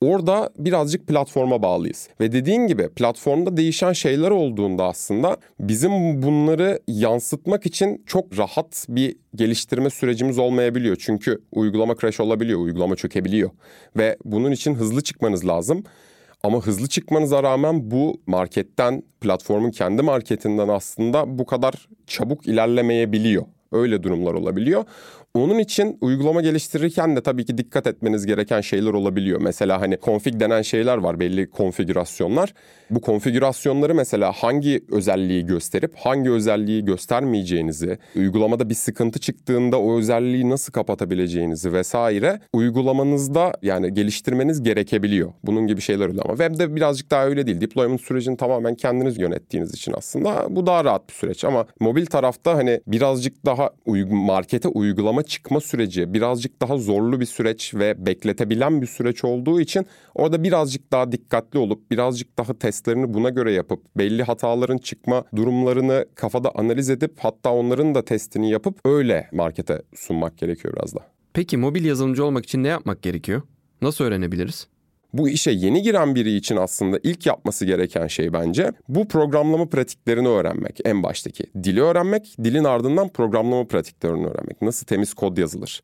Orada 0.01 0.49
birazcık 0.57 1.07
platforma 1.07 1.63
bağlıyız. 1.63 2.09
Ve 2.19 2.31
dediğin 2.31 2.67
gibi 2.67 2.89
platformda 2.89 3.57
değişen 3.57 3.93
şeyler 3.93 4.31
olduğunda 4.31 4.85
aslında 4.85 5.37
bizim 5.59 6.21
bunları 6.21 6.79
yansıtmak 6.87 7.65
için 7.65 8.03
çok 8.05 8.37
rahat 8.37 8.85
bir 8.89 9.15
geliştirme 9.35 9.89
sürecimiz 9.89 10.39
olmayabiliyor. 10.39 10.95
Çünkü 10.99 11.41
uygulama 11.51 11.95
crash 12.01 12.19
olabiliyor, 12.19 12.59
uygulama 12.59 12.95
çökebiliyor. 12.95 13.49
Ve 13.97 14.17
bunun 14.25 14.51
için 14.51 14.75
hızlı 14.75 15.01
çıkmanız 15.01 15.47
lazım. 15.47 15.83
Ama 16.43 16.61
hızlı 16.65 16.87
çıkmanıza 16.87 17.43
rağmen 17.43 17.91
bu 17.91 18.21
marketten, 18.27 19.03
platformun 19.21 19.71
kendi 19.71 20.01
marketinden 20.01 20.67
aslında 20.67 21.39
bu 21.39 21.45
kadar 21.45 21.87
çabuk 22.07 22.47
ilerlemeyebiliyor. 22.47 23.45
Öyle 23.71 24.03
durumlar 24.03 24.33
olabiliyor. 24.33 24.83
Onun 25.33 25.59
için 25.59 25.97
uygulama 26.01 26.41
geliştirirken 26.41 27.15
de 27.15 27.21
tabii 27.21 27.45
ki 27.45 27.57
dikkat 27.57 27.87
etmeniz 27.87 28.25
gereken 28.25 28.61
şeyler 28.61 28.93
olabiliyor. 28.93 29.41
Mesela 29.41 29.81
hani 29.81 29.97
config 30.03 30.39
denen 30.39 30.61
şeyler 30.61 30.97
var 30.97 31.19
belli 31.19 31.49
konfigürasyonlar. 31.49 32.53
Bu 32.89 33.01
konfigürasyonları 33.01 33.95
mesela 33.95 34.31
hangi 34.31 34.85
özelliği 34.91 35.45
gösterip 35.45 35.95
hangi 35.95 36.31
özelliği 36.31 36.85
göstermeyeceğinizi, 36.85 37.97
uygulamada 38.15 38.69
bir 38.69 38.75
sıkıntı 38.75 39.19
çıktığında 39.19 39.79
o 39.79 39.97
özelliği 39.97 40.49
nasıl 40.49 40.73
kapatabileceğinizi 40.73 41.73
vesaire 41.73 42.39
uygulamanızda 42.53 43.53
yani 43.61 43.93
geliştirmeniz 43.93 44.63
gerekebiliyor. 44.63 45.33
Bunun 45.43 45.67
gibi 45.67 45.81
şeyler 45.81 46.07
oluyor 46.07 46.25
ama 46.25 46.37
webde 46.37 46.75
birazcık 46.75 47.11
daha 47.11 47.25
öyle 47.25 47.47
değil. 47.47 47.61
Deployment 47.61 48.01
sürecini 48.01 48.37
tamamen 48.37 48.75
kendiniz 48.75 49.17
yönettiğiniz 49.19 49.73
için 49.73 49.93
aslında 49.97 50.55
bu 50.55 50.65
daha 50.65 50.85
rahat 50.85 51.09
bir 51.09 51.13
süreç 51.13 51.43
ama 51.45 51.65
mobil 51.79 52.05
tarafta 52.05 52.55
hani 52.55 52.81
birazcık 52.87 53.45
daha 53.45 53.69
markete 54.11 54.67
uygulama 54.67 55.20
çıkma 55.23 55.59
süreci 55.59 56.13
birazcık 56.13 56.61
daha 56.61 56.77
zorlu 56.77 57.19
bir 57.19 57.25
süreç 57.25 57.73
ve 57.75 58.05
bekletebilen 58.05 58.81
bir 58.81 58.87
süreç 58.87 59.23
olduğu 59.23 59.61
için 59.61 59.85
orada 60.15 60.43
birazcık 60.43 60.91
daha 60.91 61.11
dikkatli 61.11 61.59
olup 61.59 61.91
birazcık 61.91 62.37
daha 62.37 62.53
testlerini 62.53 63.13
buna 63.13 63.29
göre 63.29 63.51
yapıp 63.51 63.83
belli 63.97 64.23
hataların 64.23 64.77
çıkma 64.77 65.23
durumlarını 65.35 66.05
kafada 66.15 66.51
analiz 66.55 66.89
edip 66.89 67.13
hatta 67.19 67.53
onların 67.53 67.95
da 67.95 68.05
testini 68.05 68.51
yapıp 68.51 68.79
öyle 68.85 69.29
markete 69.31 69.81
sunmak 69.95 70.37
gerekiyor 70.37 70.73
biraz 70.75 70.95
da. 70.95 70.99
Peki 71.33 71.57
mobil 71.57 71.85
yazılımcı 71.85 72.25
olmak 72.25 72.45
için 72.45 72.63
ne 72.63 72.67
yapmak 72.67 73.01
gerekiyor? 73.01 73.41
Nasıl 73.81 74.03
öğrenebiliriz? 74.03 74.67
Bu 75.13 75.29
işe 75.29 75.51
yeni 75.51 75.81
giren 75.81 76.15
biri 76.15 76.35
için 76.35 76.55
aslında 76.55 76.99
ilk 77.03 77.25
yapması 77.25 77.65
gereken 77.65 78.07
şey 78.07 78.33
bence 78.33 78.71
bu 78.87 79.07
programlama 79.07 79.69
pratiklerini 79.69 80.27
öğrenmek 80.27 80.79
en 80.85 81.03
baştaki. 81.03 81.43
Dili 81.63 81.81
öğrenmek, 81.81 82.35
dilin 82.43 82.63
ardından 82.63 83.09
programlama 83.09 83.67
pratiklerini 83.67 84.27
öğrenmek. 84.27 84.61
Nasıl 84.61 84.85
temiz 84.85 85.13
kod 85.13 85.37
yazılır? 85.37 85.81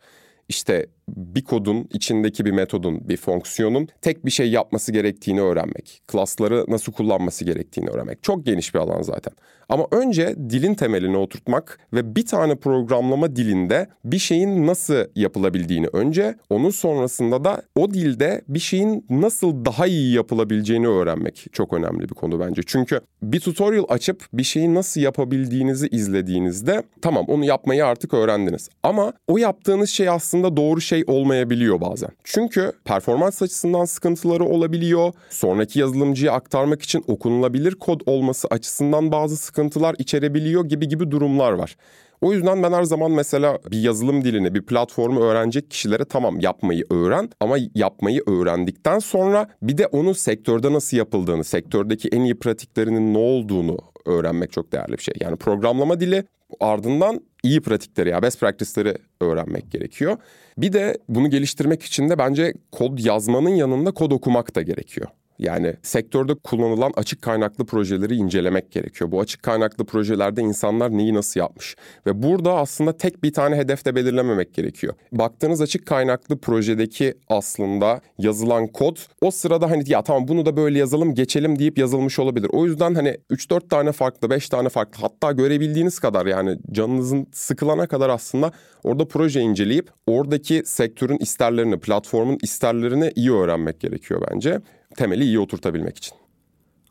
İşte 0.50 0.88
bir 1.10 1.44
kodun 1.44 1.88
içindeki 1.94 2.46
bir 2.46 2.52
metodun, 2.52 3.10
bir 3.10 3.18
fonksiyonun 3.18 3.88
tek 4.02 4.26
bir 4.26 4.32
şey 4.32 4.52
yapması 4.52 4.92
gerektiğini 4.92 5.42
öğrenmek. 5.42 6.02
Klasları 6.08 6.66
nasıl 6.68 6.92
kullanması 6.92 7.46
gerektiğini 7.46 7.90
öğrenmek. 7.90 8.24
Çok 8.24 8.46
geniş 8.46 8.74
bir 8.74 8.80
alan 8.80 9.02
zaten. 9.02 9.34
Ama 9.70 9.88
önce 9.92 10.36
dilin 10.50 10.74
temelini 10.74 11.18
oturtmak 11.18 11.80
ve 11.94 12.16
bir 12.16 12.26
tane 12.26 12.56
programlama 12.56 13.36
dilinde 13.36 13.88
bir 14.06 14.20
şeyin 14.20 14.68
nasıl 14.68 15.06
yapılabildiğini 15.16 15.88
önce, 15.94 16.36
onun 16.50 16.70
sonrasında 16.70 17.44
da 17.44 17.62
o 17.76 17.94
dilde 17.94 18.42
bir 18.48 18.60
şeyin 18.60 19.06
nasıl 19.10 19.66
daha 19.66 19.88
iyi 19.88 20.14
yapılabileceğini 20.16 20.88
öğrenmek 20.88 21.46
çok 21.52 21.74
önemli 21.74 22.10
bir 22.10 22.14
konu 22.14 22.40
bence. 22.40 22.62
Çünkü 22.66 23.00
bir 23.22 23.40
tutorial 23.40 23.86
açıp 23.90 24.26
bir 24.34 24.44
şeyi 24.44 24.74
nasıl 24.74 25.02
yapabildiğinizi 25.02 25.88
izlediğinizde 25.88 26.84
tamam 27.02 27.26
onu 27.28 27.46
yapmayı 27.46 27.86
artık 27.86 28.14
öğrendiniz. 28.14 28.70
Ama 28.84 29.14
o 29.28 29.38
yaptığınız 29.38 29.90
şey 29.90 30.10
aslında 30.10 30.58
doğru 30.58 30.82
şey 30.82 30.97
olmayabiliyor 31.08 31.82
bazen. 31.82 32.10
Çünkü 32.24 32.72
performans 32.86 33.42
açısından 33.42 33.86
sıkıntıları 33.86 34.44
olabiliyor. 34.44 35.14
Sonraki 35.30 35.80
yazılımcıya 35.80 36.32
aktarmak 36.32 36.82
için 36.82 37.04
okunulabilir 37.08 37.76
kod 37.76 38.02
olması 38.06 38.48
açısından 38.48 39.12
bazı 39.12 39.38
sıkıntılar 39.38 39.96
içerebiliyor 40.00 40.66
gibi 40.66 40.88
gibi 40.88 41.12
durumlar 41.12 41.52
var. 41.52 41.76
O 42.22 42.34
yüzden 42.34 42.64
ben 42.64 42.72
her 42.72 42.84
zaman 42.84 43.12
mesela 43.12 43.60
bir 43.72 43.82
yazılım 43.82 44.24
dilini, 44.24 44.56
bir 44.56 44.62
platformu 44.62 45.20
öğrenecek 45.20 45.72
kişilere 45.72 46.06
tamam 46.06 46.40
yapmayı 46.40 46.84
öğren 46.90 47.30
ama 47.40 47.58
yapmayı 47.76 48.22
öğrendikten 48.28 49.00
sonra 49.00 49.50
bir 49.62 49.78
de 49.78 49.88
onun 49.88 50.14
sektörde 50.14 50.74
nasıl 50.74 50.98
yapıldığını, 50.98 51.44
sektördeki 51.44 52.10
en 52.10 52.22
iyi 52.22 52.40
pratiklerinin 52.40 53.14
ne 53.14 53.18
olduğunu 53.18 53.78
öğrenmek 54.06 54.52
çok 54.52 54.72
değerli 54.72 54.92
bir 54.98 55.04
şey. 55.04 55.14
Yani 55.22 55.36
programlama 55.36 56.00
dili 56.00 56.24
ardından 56.60 57.22
iyi 57.44 57.62
pratikleri 57.62 58.10
ya 58.10 58.22
best 58.22 58.40
practice'leri 58.40 58.98
öğrenmek 59.22 59.72
gerekiyor. 59.72 60.18
Bir 60.58 60.74
de 60.74 60.98
bunu 61.10 61.30
geliştirmek 61.30 61.84
için 61.84 62.10
de 62.10 62.18
bence 62.18 62.54
kod 62.72 63.00
yazmanın 63.00 63.50
yanında 63.50 63.92
kod 63.92 64.12
okumak 64.12 64.56
da 64.56 64.62
gerekiyor. 64.62 65.08
Yani 65.40 65.76
sektörde 65.82 66.34
kullanılan 66.36 66.92
açık 66.96 67.22
kaynaklı 67.22 67.66
projeleri 67.66 68.16
incelemek 68.16 68.72
gerekiyor. 68.72 69.12
Bu 69.12 69.20
açık 69.20 69.44
kaynaklı 69.44 69.86
projelerde 69.86 70.42
insanlar 70.42 70.98
neyi 70.98 71.14
nasıl 71.14 71.40
yapmış? 71.40 71.76
Ve 72.06 72.24
burada 72.24 72.54
aslında 72.54 72.98
tek 72.98 73.24
bir 73.24 73.34
tane 73.34 73.56
hedefte 73.56 73.96
belirlememek 73.96 74.54
gerekiyor. 74.54 74.94
Baktığınız 75.12 75.62
açık 75.62 75.86
kaynaklı 75.86 76.38
projedeki 76.38 77.14
aslında 77.30 78.02
yazılan 78.18 78.68
kod 78.68 78.98
o 79.22 79.32
sırada 79.32 79.72
hani 79.72 79.84
ya 79.88 80.04
tamam 80.04 80.28
bunu 80.28 80.46
da 80.46 80.58
böyle 80.58 80.80
yazalım 80.80 81.16
geçelim 81.16 81.60
deyip 81.60 81.78
yazılmış 81.78 82.20
olabilir. 82.20 82.50
O 82.54 82.66
yüzden 82.66 82.96
hani 82.96 83.18
3-4 83.32 83.70
tane 83.70 83.92
farklı 83.92 84.30
5 84.30 84.50
tane 84.50 84.70
farklı 84.70 85.02
hatta 85.02 85.32
görebildiğiniz 85.32 86.00
kadar 86.00 86.26
yani 86.26 86.58
canınızın 86.72 87.28
sıkılana 87.34 87.88
kadar 87.88 88.10
aslında 88.10 88.52
orada 88.84 89.08
proje 89.08 89.42
inceleyip 89.42 89.90
oradaki 90.08 90.64
sektörün 90.66 91.18
isterlerini, 91.18 91.80
platformun 91.80 92.38
isterlerini 92.44 93.12
iyi 93.16 93.32
öğrenmek 93.32 93.80
gerekiyor 93.80 94.22
bence 94.32 94.62
temeli 94.98 95.24
iyi 95.24 95.40
oturtabilmek 95.40 95.98
için. 95.98 96.18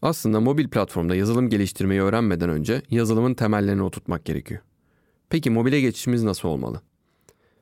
Aslında 0.02 0.40
mobil 0.40 0.68
platformda 0.68 1.14
yazılım 1.14 1.48
geliştirmeyi 1.48 2.00
öğrenmeden 2.00 2.50
önce 2.50 2.82
yazılımın 2.90 3.34
temellerini 3.34 3.82
oturtmak 3.82 4.24
gerekiyor. 4.24 4.60
Peki 5.30 5.50
mobile 5.50 5.80
geçişimiz 5.80 6.22
nasıl 6.22 6.48
olmalı? 6.48 6.80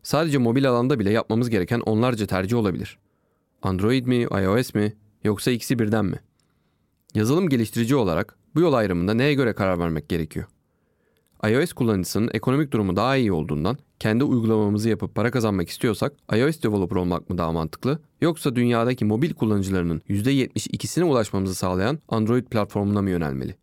Sadece 0.02 0.38
mobil 0.38 0.70
alanda 0.70 0.98
bile 0.98 1.10
yapmamız 1.10 1.50
gereken 1.50 1.80
onlarca 1.80 2.26
tercih 2.26 2.56
olabilir. 2.56 2.98
Android 3.62 4.06
mi, 4.06 4.22
iOS 4.22 4.74
mi 4.74 4.92
yoksa 5.24 5.50
ikisi 5.50 5.78
birden 5.78 6.04
mi? 6.04 6.20
Yazılım 7.14 7.48
geliştirici 7.48 7.96
olarak 7.96 8.36
bu 8.54 8.60
yol 8.60 8.72
ayrımında 8.72 9.14
neye 9.14 9.34
göre 9.34 9.52
karar 9.52 9.78
vermek 9.78 10.08
gerekiyor? 10.08 10.46
iOS 11.50 11.72
kullanıcısının 11.72 12.30
ekonomik 12.34 12.72
durumu 12.72 12.96
daha 12.96 13.16
iyi 13.16 13.32
olduğundan 13.32 13.78
kendi 13.98 14.24
uygulamamızı 14.24 14.88
yapıp 14.88 15.14
para 15.14 15.30
kazanmak 15.30 15.68
istiyorsak 15.68 16.12
iOS 16.32 16.62
developer 16.62 16.96
olmak 16.96 17.30
mı 17.30 17.38
daha 17.38 17.52
mantıklı 17.52 17.98
yoksa 18.20 18.56
dünyadaki 18.56 19.04
mobil 19.04 19.34
kullanıcılarının 19.34 20.02
%72'sine 20.08 21.04
ulaşmamızı 21.04 21.54
sağlayan 21.54 21.98
Android 22.08 22.44
platformuna 22.44 23.02
mı 23.02 23.10
yönelmeli? 23.10 23.56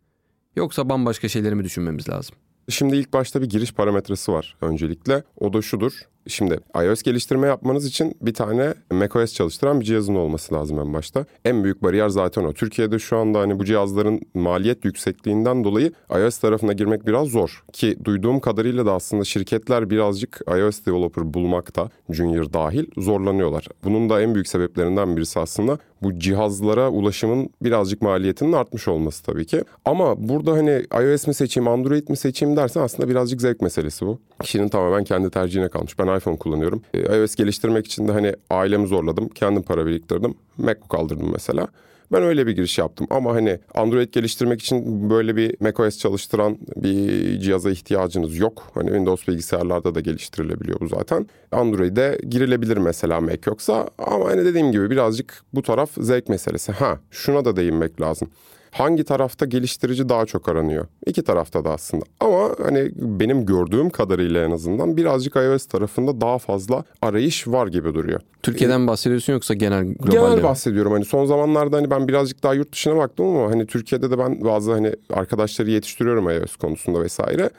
Yoksa 0.56 0.88
bambaşka 0.88 1.28
şeyleri 1.28 1.54
mi 1.54 1.64
düşünmemiz 1.64 2.08
lazım? 2.08 2.36
Şimdi 2.68 2.96
ilk 2.96 3.12
başta 3.12 3.42
bir 3.42 3.48
giriş 3.48 3.72
parametresi 3.72 4.32
var 4.32 4.56
öncelikle. 4.60 5.22
O 5.36 5.52
da 5.52 5.62
şudur. 5.62 5.92
Şimdi 6.26 6.60
iOS 6.84 7.02
geliştirme 7.02 7.46
yapmanız 7.46 7.86
için 7.86 8.14
bir 8.22 8.34
tane 8.34 8.74
macOS 8.90 9.34
çalıştıran 9.34 9.80
bir 9.80 9.84
cihazın 9.84 10.14
olması 10.14 10.54
lazım 10.54 10.78
en 10.78 10.94
başta. 10.94 11.24
En 11.44 11.64
büyük 11.64 11.82
bariyer 11.82 12.08
zaten 12.08 12.44
o. 12.44 12.52
Türkiye'de 12.52 12.98
şu 12.98 13.16
anda 13.16 13.40
hani 13.40 13.58
bu 13.58 13.64
cihazların 13.64 14.20
maliyet 14.34 14.84
yüksekliğinden 14.84 15.64
dolayı 15.64 15.92
iOS 16.10 16.38
tarafına 16.38 16.72
girmek 16.72 17.06
biraz 17.06 17.28
zor. 17.28 17.64
Ki 17.72 17.96
duyduğum 18.04 18.40
kadarıyla 18.40 18.86
da 18.86 18.92
aslında 18.92 19.24
şirketler 19.24 19.90
birazcık 19.90 20.40
iOS 20.58 20.86
developer 20.86 21.34
bulmakta, 21.34 21.90
junior 22.10 22.52
dahil 22.52 22.86
zorlanıyorlar. 22.98 23.68
Bunun 23.84 24.10
da 24.10 24.22
en 24.22 24.34
büyük 24.34 24.48
sebeplerinden 24.48 25.16
birisi 25.16 25.40
aslında 25.40 25.78
bu 26.02 26.18
cihazlara 26.18 26.90
ulaşımın 26.90 27.50
birazcık 27.62 28.02
maliyetinin 28.02 28.52
artmış 28.52 28.88
olması 28.88 29.22
tabii 29.24 29.46
ki. 29.46 29.62
Ama 29.84 30.28
burada 30.28 30.52
hani 30.52 30.84
iOS 31.02 31.26
mi 31.26 31.34
seçeyim, 31.34 31.68
Android 31.68 32.08
mi 32.08 32.16
seçeyim 32.16 32.56
dersen 32.56 32.80
aslında 32.80 33.08
birazcık 33.08 33.40
zevk 33.40 33.60
meselesi 33.60 34.06
bu. 34.06 34.18
Kişinin 34.42 34.68
tamamen 34.68 35.04
kendi 35.04 35.30
tercihine 35.30 35.68
kalmış. 35.68 35.98
Ben 35.98 36.16
iPhone 36.16 36.36
kullanıyorum. 36.36 36.82
E, 36.94 37.18
iOS 37.18 37.34
geliştirmek 37.34 37.86
için 37.86 38.08
de 38.08 38.12
hani 38.12 38.34
ailemi 38.50 38.86
zorladım. 38.86 39.28
Kendim 39.28 39.62
para 39.62 39.86
biriktirdim. 39.86 40.34
MacBook 40.58 40.94
aldırdım 40.94 41.32
mesela. 41.32 41.68
Ben 42.12 42.22
öyle 42.22 42.46
bir 42.46 42.52
giriş 42.52 42.78
yaptım 42.78 43.06
ama 43.10 43.34
hani 43.34 43.58
Android 43.74 44.12
geliştirmek 44.12 44.60
için 44.60 45.10
böyle 45.10 45.36
bir 45.36 45.56
macOS 45.60 45.98
çalıştıran 45.98 46.58
bir 46.76 47.40
cihaza 47.40 47.70
ihtiyacınız 47.70 48.38
yok. 48.38 48.70
Hani 48.74 48.86
Windows 48.86 49.28
bilgisayarlarda 49.28 49.94
da 49.94 50.00
geliştirilebiliyor 50.00 50.80
bu 50.80 50.88
zaten. 50.88 51.26
Android'e 51.52 52.18
girilebilir 52.28 52.76
mesela 52.76 53.20
Mac 53.20 53.40
yoksa 53.46 53.88
ama 53.98 54.28
hani 54.28 54.44
dediğim 54.44 54.72
gibi 54.72 54.90
birazcık 54.90 55.42
bu 55.54 55.62
taraf 55.62 55.90
zevk 55.96 56.28
meselesi. 56.28 56.72
Ha 56.72 56.98
şuna 57.10 57.44
da 57.44 57.56
değinmek 57.56 58.00
lazım 58.00 58.28
hangi 58.72 59.04
tarafta 59.04 59.46
geliştirici 59.46 60.08
daha 60.08 60.26
çok 60.26 60.48
aranıyor? 60.48 60.86
İki 61.06 61.22
tarafta 61.22 61.64
da 61.64 61.70
aslında. 61.70 62.04
Ama 62.20 62.50
hani 62.62 62.90
benim 62.96 63.46
gördüğüm 63.46 63.90
kadarıyla 63.90 64.44
en 64.44 64.50
azından 64.50 64.96
birazcık 64.96 65.36
iOS 65.36 65.66
tarafında 65.66 66.20
daha 66.20 66.38
fazla 66.38 66.84
arayış 67.02 67.48
var 67.48 67.66
gibi 67.66 67.94
duruyor. 67.94 68.20
Türkiye'den 68.42 68.86
bahsediyorsun 68.86 69.32
yoksa 69.32 69.54
genel 69.54 69.84
globalde? 69.84 70.30
Genel 70.30 70.42
bahsediyorum. 70.42 70.92
Hani 70.92 71.04
son 71.04 71.24
zamanlarda 71.26 71.76
hani 71.76 71.90
ben 71.90 72.08
birazcık 72.08 72.42
daha 72.42 72.54
yurt 72.54 72.72
dışına 72.72 72.96
baktım 72.96 73.26
ama 73.26 73.50
hani 73.50 73.66
Türkiye'de 73.66 74.10
de 74.10 74.18
ben 74.18 74.44
bazı 74.44 74.72
hani 74.72 74.92
arkadaşları 75.12 75.70
yetiştiriyorum 75.70 76.30
iOS 76.30 76.56
konusunda 76.56 77.02
vesaire. 77.02 77.50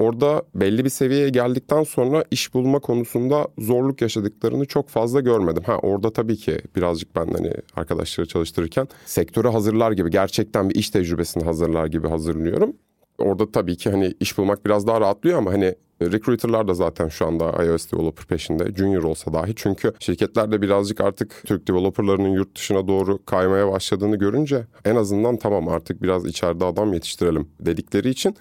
Orada 0.00 0.42
belli 0.54 0.84
bir 0.84 0.90
seviyeye 0.90 1.28
geldikten 1.28 1.82
sonra 1.82 2.24
iş 2.30 2.54
bulma 2.54 2.78
konusunda 2.78 3.48
zorluk 3.58 4.02
yaşadıklarını 4.02 4.64
çok 4.64 4.88
fazla 4.88 5.20
görmedim. 5.20 5.62
Ha 5.66 5.76
orada 5.76 6.12
tabii 6.12 6.36
ki 6.36 6.60
birazcık 6.76 7.16
ben 7.16 7.26
hani 7.26 7.52
arkadaşları 7.76 8.28
çalıştırırken 8.28 8.88
sektöre 9.06 9.48
hazırlar 9.48 9.92
gibi 9.92 10.10
gerçekten 10.10 10.70
bir 10.70 10.74
iş 10.74 10.90
tecrübesini 10.90 11.44
hazırlar 11.44 11.86
gibi 11.86 12.08
hazırlıyorum. 12.08 12.76
Orada 13.18 13.52
tabii 13.52 13.76
ki 13.76 13.90
hani 13.90 14.14
iş 14.20 14.38
bulmak 14.38 14.66
biraz 14.66 14.86
daha 14.86 15.00
rahatlıyor 15.00 15.38
ama 15.38 15.52
hani 15.52 15.74
Recruiter'lar 16.02 16.68
da 16.68 16.74
zaten 16.74 17.08
şu 17.08 17.26
anda 17.26 17.64
iOS 17.64 17.92
developer 17.92 18.26
peşinde. 18.26 18.74
Junior 18.76 19.02
olsa 19.02 19.32
dahi. 19.32 19.52
Çünkü 19.56 19.92
şirketler 19.98 20.52
de 20.52 20.62
birazcık 20.62 21.00
artık 21.00 21.42
Türk 21.46 21.68
developerlarının 21.68 22.28
yurt 22.28 22.56
dışına 22.56 22.88
doğru 22.88 23.24
kaymaya 23.24 23.72
başladığını 23.72 24.16
görünce 24.16 24.66
en 24.84 24.96
azından 24.96 25.36
tamam 25.36 25.68
artık 25.68 26.02
biraz 26.02 26.26
içeride 26.26 26.64
adam 26.64 26.92
yetiştirelim 26.92 27.48
dedikleri 27.60 28.08
için 28.08 28.36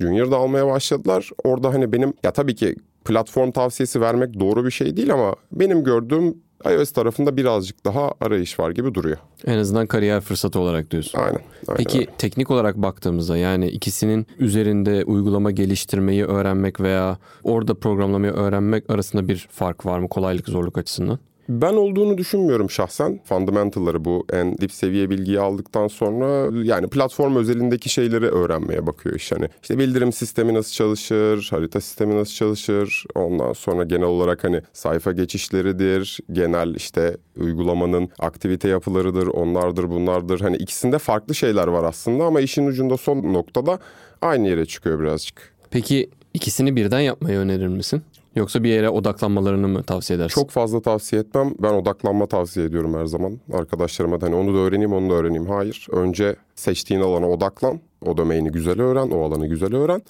Junior 0.00 0.30
da 0.30 0.36
almaya 0.36 0.66
başladılar. 0.66 1.30
Orada 1.44 1.74
hani 1.74 1.92
benim 1.92 2.14
ya 2.24 2.32
tabii 2.32 2.54
ki 2.54 2.76
platform 3.04 3.50
tavsiyesi 3.50 4.00
vermek 4.00 4.40
doğru 4.40 4.64
bir 4.64 4.70
şey 4.70 4.96
değil 4.96 5.12
ama 5.12 5.34
benim 5.52 5.84
gördüğüm 5.84 6.34
iOS 6.70 6.92
tarafında 6.92 7.36
birazcık 7.36 7.84
daha 7.84 8.12
arayış 8.20 8.58
var 8.58 8.70
gibi 8.70 8.94
duruyor. 8.94 9.16
En 9.46 9.58
azından 9.58 9.86
kariyer 9.86 10.20
fırsatı 10.20 10.60
olarak 10.60 10.90
diyorsun. 10.90 11.18
Aynen. 11.18 11.40
aynen 11.68 11.76
Peki 11.76 11.98
öyle. 11.98 12.10
teknik 12.18 12.50
olarak 12.50 12.76
baktığımızda 12.76 13.36
yani 13.36 13.68
ikisinin 13.68 14.26
üzerinde 14.38 15.04
uygulama 15.04 15.50
geliştirmeyi 15.50 16.24
öğrenmek 16.24 16.80
veya 16.80 17.18
orada 17.42 17.74
programlamayı 17.74 18.32
öğrenmek 18.32 18.90
arasında 18.90 19.28
bir 19.28 19.48
fark 19.50 19.86
var 19.86 19.98
mı 19.98 20.08
kolaylık 20.08 20.48
zorluk 20.48 20.78
açısından? 20.78 21.18
Ben 21.48 21.74
olduğunu 21.74 22.18
düşünmüyorum 22.18 22.70
şahsen. 22.70 23.20
Fundamental'ları 23.24 24.04
bu 24.04 24.26
en 24.32 24.58
dip 24.58 24.72
seviye 24.72 25.10
bilgiyi 25.10 25.40
aldıktan 25.40 25.88
sonra 25.88 26.50
yani 26.64 26.88
platform 26.88 27.36
özelindeki 27.36 27.88
şeyleri 27.88 28.26
öğrenmeye 28.26 28.86
bakıyor 28.86 29.14
iş. 29.14 29.32
Hani 29.32 29.48
işte 29.62 29.78
bildirim 29.78 30.12
sistemi 30.12 30.54
nasıl 30.54 30.72
çalışır, 30.72 31.48
harita 31.50 31.80
sistemi 31.80 32.16
nasıl 32.16 32.34
çalışır. 32.34 33.04
Ondan 33.14 33.52
sonra 33.52 33.84
genel 33.84 34.06
olarak 34.06 34.44
hani 34.44 34.60
sayfa 34.72 35.12
geçişleridir, 35.12 36.18
genel 36.32 36.74
işte 36.74 37.16
uygulamanın 37.36 38.08
aktivite 38.18 38.68
yapılarıdır, 38.68 39.26
onlardır, 39.26 39.90
bunlardır. 39.90 40.40
Hani 40.40 40.56
ikisinde 40.56 40.98
farklı 40.98 41.34
şeyler 41.34 41.66
var 41.68 41.84
aslında 41.84 42.24
ama 42.24 42.40
işin 42.40 42.66
ucunda 42.66 42.96
son 42.96 43.34
noktada 43.34 43.78
aynı 44.22 44.48
yere 44.48 44.66
çıkıyor 44.66 45.00
birazcık. 45.00 45.54
Peki 45.70 46.10
ikisini 46.34 46.76
birden 46.76 47.00
yapmayı 47.00 47.38
önerir 47.38 47.68
misin? 47.68 48.02
Yoksa 48.36 48.64
bir 48.64 48.68
yere 48.68 48.90
odaklanmalarını 48.90 49.68
mı 49.68 49.82
tavsiye 49.82 50.16
edersin? 50.16 50.34
Çok 50.34 50.50
fazla 50.50 50.82
tavsiye 50.82 51.22
etmem. 51.22 51.54
Ben 51.58 51.72
odaklanma 51.72 52.26
tavsiye 52.26 52.66
ediyorum 52.66 52.94
her 52.94 53.04
zaman. 53.04 53.40
Arkadaşlarıma 53.52 54.20
da 54.20 54.26
hani 54.26 54.34
onu 54.34 54.54
da 54.54 54.58
öğreneyim, 54.58 54.92
onu 54.92 55.10
da 55.10 55.14
öğreneyim. 55.14 55.46
Hayır. 55.46 55.86
Önce 55.90 56.36
seçtiğin 56.54 57.00
alana 57.00 57.30
odaklan. 57.30 57.80
O 58.06 58.16
domaini 58.16 58.50
güzel 58.50 58.80
öğren, 58.80 59.10
o 59.10 59.24
alanı 59.24 59.46
güzel 59.46 59.74
öğren. 59.74 60.02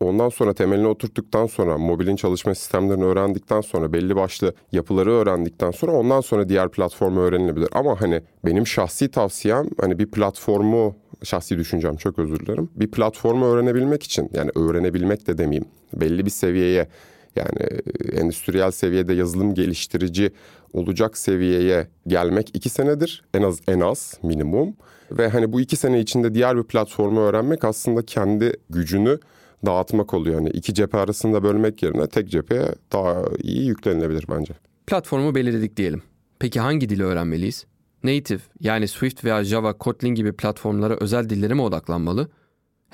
Ondan 0.00 0.28
sonra 0.28 0.54
temelini 0.54 0.86
oturttuktan 0.86 1.46
sonra 1.46 1.78
mobilin 1.78 2.16
çalışma 2.16 2.54
sistemlerini 2.54 3.04
öğrendikten 3.04 3.60
sonra 3.60 3.92
belli 3.92 4.16
başlı 4.16 4.54
yapıları 4.72 5.12
öğrendikten 5.12 5.70
sonra 5.70 5.92
ondan 5.92 6.20
sonra 6.20 6.48
diğer 6.48 6.68
platformu 6.68 7.20
öğrenilebilir. 7.20 7.68
Ama 7.72 8.00
hani 8.00 8.22
benim 8.44 8.66
şahsi 8.66 9.10
tavsiyem 9.10 9.68
hani 9.80 9.98
bir 9.98 10.10
platformu 10.10 10.96
şahsi 11.22 11.58
düşüncem 11.58 11.96
çok 11.96 12.18
özür 12.18 12.40
dilerim. 12.40 12.68
Bir 12.76 12.90
platformu 12.90 13.46
öğrenebilmek 13.46 14.02
için 14.02 14.30
yani 14.34 14.50
öğrenebilmek 14.54 15.26
de 15.26 15.38
demeyeyim. 15.38 15.68
Belli 15.94 16.24
bir 16.24 16.30
seviyeye 16.30 16.88
yani 17.36 17.80
endüstriyel 18.12 18.70
seviyede 18.70 19.14
yazılım 19.14 19.54
geliştirici 19.54 20.30
olacak 20.72 21.18
seviyeye 21.18 21.88
gelmek 22.06 22.50
iki 22.54 22.68
senedir 22.68 23.24
en 23.34 23.42
az 23.42 23.60
en 23.68 23.80
az 23.80 24.18
minimum 24.22 24.76
ve 25.10 25.28
hani 25.28 25.52
bu 25.52 25.60
iki 25.60 25.76
sene 25.76 26.00
içinde 26.00 26.34
diğer 26.34 26.56
bir 26.56 26.62
platformu 26.62 27.20
öğrenmek 27.20 27.64
aslında 27.64 28.02
kendi 28.02 28.52
gücünü 28.70 29.18
dağıtmak 29.66 30.14
oluyor. 30.14 30.34
Yani 30.34 30.48
iki 30.48 30.74
cephe 30.74 30.98
arasında 30.98 31.42
bölmek 31.42 31.82
yerine 31.82 32.06
tek 32.06 32.28
cepheye 32.28 32.68
daha 32.92 33.22
iyi 33.42 33.66
yüklenilebilir 33.66 34.26
bence. 34.30 34.54
Platformu 34.86 35.34
belirledik 35.34 35.76
diyelim. 35.76 36.02
Peki 36.38 36.60
hangi 36.60 36.88
dili 36.88 37.04
öğrenmeliyiz? 37.04 37.66
Native 38.04 38.40
yani 38.60 38.88
Swift 38.88 39.24
veya 39.24 39.44
Java, 39.44 39.72
Kotlin 39.72 40.14
gibi 40.14 40.32
platformlara 40.32 40.96
özel 41.00 41.30
dillere 41.30 41.54
mi 41.54 41.62
odaklanmalı? 41.62 42.28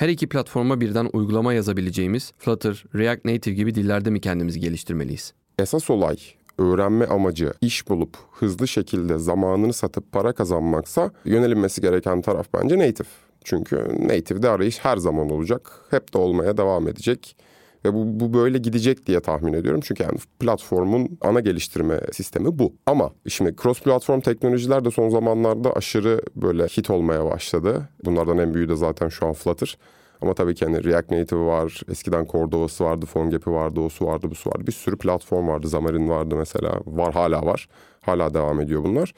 Her 0.01 0.09
iki 0.09 0.29
platforma 0.29 0.81
birden 0.81 1.11
uygulama 1.13 1.53
yazabileceğimiz 1.53 2.33
Flutter, 2.39 2.85
React 2.95 3.25
Native 3.25 3.55
gibi 3.55 3.75
dillerde 3.75 4.11
mi 4.11 4.21
kendimizi 4.21 4.61
geliştirmeliyiz? 4.61 5.35
Esas 5.59 5.91
olay 5.91 6.17
öğrenme 6.59 7.07
amacı 7.07 7.53
iş 7.61 7.89
bulup 7.89 8.17
hızlı 8.33 8.69
şekilde 8.69 9.19
zamanını 9.19 9.73
satıp 9.73 10.13
para 10.13 10.33
kazanmaksa 10.33 11.11
yönelinmesi 11.25 11.81
gereken 11.81 12.23
taraf 12.23 12.47
bence 12.55 12.79
native. 12.79 13.09
Çünkü 13.45 13.77
native'de 14.09 14.49
arayış 14.49 14.79
her 14.79 14.97
zaman 14.97 15.31
olacak. 15.31 15.71
Hep 15.91 16.15
de 16.15 16.19
olmaya 16.19 16.57
devam 16.57 16.89
edecek. 16.89 17.37
Ve 17.85 17.95
bu, 17.95 18.21
bu 18.21 18.35
böyle 18.35 18.59
gidecek 18.59 19.07
diye 19.07 19.21
tahmin 19.21 19.53
ediyorum. 19.53 19.81
Çünkü 19.85 20.03
yani 20.03 20.19
platformun 20.40 21.19
ana 21.21 21.40
geliştirme 21.40 22.01
sistemi 22.12 22.59
bu. 22.59 22.73
Ama 22.87 23.11
şimdi 23.29 23.57
cross 23.62 23.81
platform 23.81 24.21
teknolojiler 24.21 24.85
de 24.85 24.90
son 24.90 25.09
zamanlarda 25.09 25.73
aşırı 25.73 26.21
böyle 26.37 26.66
hit 26.66 26.90
olmaya 26.90 27.25
başladı. 27.25 27.88
Bunlardan 28.05 28.38
en 28.38 28.55
büyüğü 28.55 28.69
de 28.69 28.77
zaten 28.77 29.09
şu 29.09 29.27
an 29.27 29.33
Flutter. 29.33 29.79
Ama 30.23 30.35
tabii 30.35 30.55
ki 30.55 30.64
hani 30.64 30.85
React 30.85 31.11
Native 31.11 31.40
var, 31.40 31.81
eskiden 31.90 32.27
Cordova'sı 32.33 32.85
vardı, 32.85 33.07
PhoneGap'i 33.07 33.51
vardı, 33.51 33.81
osu 33.81 34.07
vardı, 34.07 34.31
busu 34.31 34.51
vardı. 34.51 34.66
Bir 34.66 34.73
sürü 34.73 34.99
platform 34.99 35.49
vardı, 35.49 35.66
Xamarin 35.66 36.09
vardı 36.09 36.37
mesela. 36.37 36.81
Var 36.87 37.14
hala 37.14 37.47
var. 37.47 37.69
Hala 38.01 38.35
devam 38.35 38.61
ediyor 38.61 38.85
bunlar. 38.85 39.14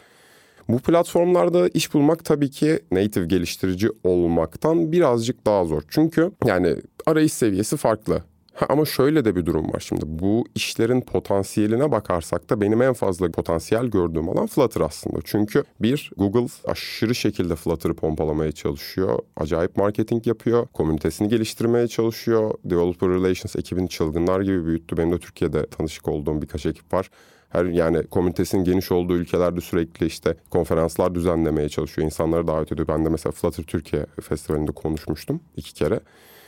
Bu 0.68 0.78
platformlarda 0.78 1.68
iş 1.68 1.94
bulmak 1.94 2.24
tabii 2.24 2.50
ki 2.50 2.78
native 2.92 3.26
geliştirici 3.26 3.88
olmaktan 4.04 4.92
birazcık 4.92 5.46
daha 5.46 5.64
zor. 5.64 5.82
Çünkü 5.88 6.32
yani 6.46 6.76
arayış 7.06 7.32
seviyesi 7.32 7.76
farklı. 7.76 8.22
Ha, 8.54 8.66
ama 8.68 8.84
şöyle 8.84 9.24
de 9.24 9.36
bir 9.36 9.46
durum 9.46 9.72
var 9.72 9.80
şimdi. 9.80 10.02
Bu 10.06 10.44
işlerin 10.54 11.00
potansiyeline 11.00 11.90
bakarsak 11.90 12.50
da 12.50 12.60
benim 12.60 12.82
en 12.82 12.92
fazla 12.92 13.30
potansiyel 13.30 13.86
gördüğüm 13.86 14.28
alan 14.28 14.46
Flutter 14.46 14.80
aslında. 14.80 15.18
Çünkü 15.24 15.64
bir, 15.80 16.10
Google 16.16 16.46
aşırı 16.64 17.14
şekilde 17.14 17.56
Flutter'ı 17.56 17.94
pompalamaya 17.94 18.52
çalışıyor. 18.52 19.18
Acayip 19.36 19.76
marketing 19.76 20.26
yapıyor. 20.26 20.66
Komünitesini 20.66 21.28
geliştirmeye 21.28 21.88
çalışıyor. 21.88 22.54
Developer 22.64 23.08
Relations 23.08 23.56
ekibini 23.56 23.88
çılgınlar 23.88 24.40
gibi 24.40 24.66
büyüttü. 24.66 24.96
Benim 24.96 25.12
de 25.12 25.18
Türkiye'de 25.18 25.66
tanışık 25.66 26.08
olduğum 26.08 26.42
birkaç 26.42 26.66
ekip 26.66 26.94
var 26.94 27.10
her 27.52 27.64
yani 27.64 28.06
komünitesinin 28.06 28.64
geniş 28.64 28.92
olduğu 28.92 29.16
ülkelerde 29.16 29.60
sürekli 29.60 30.06
işte 30.06 30.36
konferanslar 30.50 31.14
düzenlemeye 31.14 31.68
çalışıyor. 31.68 32.06
İnsanları 32.06 32.46
davet 32.46 32.72
ediyor. 32.72 32.88
Ben 32.88 33.04
de 33.04 33.08
mesela 33.08 33.32
Flutter 33.32 33.64
Türkiye 33.64 34.06
Festivali'nde 34.22 34.72
konuşmuştum 34.72 35.40
iki 35.56 35.74
kere. 35.74 36.00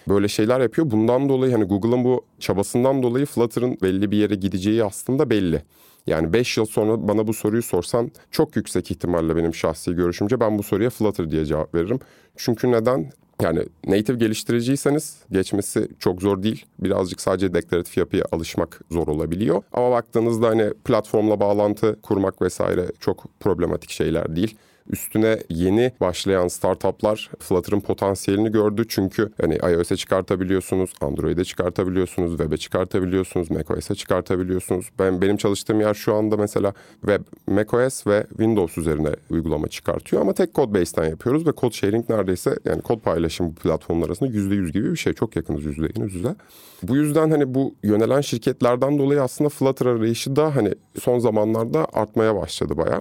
Böyle 0.09 0.29
şeyler 0.29 0.61
yapıyor. 0.61 0.91
Bundan 0.91 1.29
dolayı 1.29 1.53
hani 1.53 1.65
Google'ın 1.65 2.05
bu 2.05 2.25
çabasından 2.39 3.03
dolayı 3.03 3.27
Flutter'ın 3.27 3.79
belli 3.83 4.11
bir 4.11 4.17
yere 4.17 4.35
gideceği 4.35 4.85
aslında 4.85 5.31
belli. 5.31 5.63
Yani 6.07 6.33
5 6.33 6.57
yıl 6.57 6.67
sonra 6.67 7.09
bana 7.09 7.27
bu 7.27 7.35
soruyu 7.35 7.63
sorsan 7.63 8.11
çok 8.31 8.57
yüksek 8.57 8.91
ihtimalle 8.91 9.37
benim 9.37 9.55
şahsi 9.55 9.93
görüşümce 9.95 10.41
ben 10.41 10.59
bu 10.59 10.63
soruya 10.63 10.91
Flutter 10.91 11.31
diye 11.31 11.45
cevap 11.45 11.75
veririm. 11.75 11.99
Çünkü 12.37 12.73
neden? 12.73 13.11
Yani 13.43 13.63
native 13.87 14.17
geliştiriciyseniz 14.17 15.19
geçmesi 15.33 15.89
çok 15.99 16.23
zor 16.23 16.43
değil. 16.43 16.67
Birazcık 16.79 17.21
sadece 17.21 17.55
deklaratif 17.55 17.97
yapıya 17.97 18.25
alışmak 18.33 18.81
zor 18.91 19.07
olabiliyor. 19.07 19.63
Ama 19.73 19.91
baktığınızda 19.91 20.49
hani 20.49 20.71
platformla 20.85 21.41
bağlantı 21.41 22.01
kurmak 22.03 22.43
vesaire 22.43 22.87
çok 23.01 23.25
problematik 23.41 23.91
şeyler 23.91 24.37
değil. 24.37 24.57
Üstüne 24.91 25.39
yeni 25.49 25.93
başlayan 26.01 26.49
startuplar 26.49 27.31
Flutter'ın 27.39 27.81
potansiyelini 27.81 28.53
gördü. 28.53 28.85
Çünkü 28.89 29.33
hani 29.41 29.57
iOS'e 29.57 29.97
çıkartabiliyorsunuz, 29.97 30.91
Android'e 31.01 31.45
çıkartabiliyorsunuz, 31.45 32.31
web'e 32.31 32.57
çıkartabiliyorsunuz, 32.57 33.51
macOS'e 33.51 33.95
çıkartabiliyorsunuz. 33.95 34.87
Ben 34.99 35.23
benim 35.23 35.37
çalıştığım 35.37 35.81
yer 35.81 35.95
şu 35.95 36.15
anda 36.15 36.37
mesela 36.37 36.75
web, 37.01 37.21
macOS 37.47 38.07
ve 38.07 38.27
Windows 38.29 38.79
üzerine 38.79 39.11
uygulama 39.31 39.69
çıkartıyor 39.69 40.23
ama 40.23 40.33
tek 40.33 40.55
kod 40.55 40.75
base'ten 40.75 41.09
yapıyoruz 41.09 41.47
ve 41.47 41.53
kod 41.53 41.73
sharing 41.73 42.11
neredeyse 42.11 42.57
yani 42.65 42.83
kod 42.83 43.01
paylaşım 43.01 43.55
platformlar 43.55 44.07
arasında 44.07 44.31
%100 44.31 44.73
gibi 44.73 44.93
bir 44.93 44.97
şey. 44.97 45.13
Çok 45.13 45.37
yakınız 45.37 45.65
%100 45.65 46.03
yüzde. 46.03 46.35
Bu 46.83 46.97
yüzden 46.97 47.31
hani 47.31 47.55
bu 47.55 47.75
yönelen 47.83 48.21
şirketlerden 48.21 48.99
dolayı 48.99 49.23
aslında 49.23 49.49
Flutter 49.51 49.87
arayışı 49.87 50.37
da 50.37 50.57
hani 50.57 50.75
son 51.01 51.19
zamanlarda 51.19 51.87
artmaya 51.93 52.37
başladı 52.37 52.77
bayağı. 52.77 53.01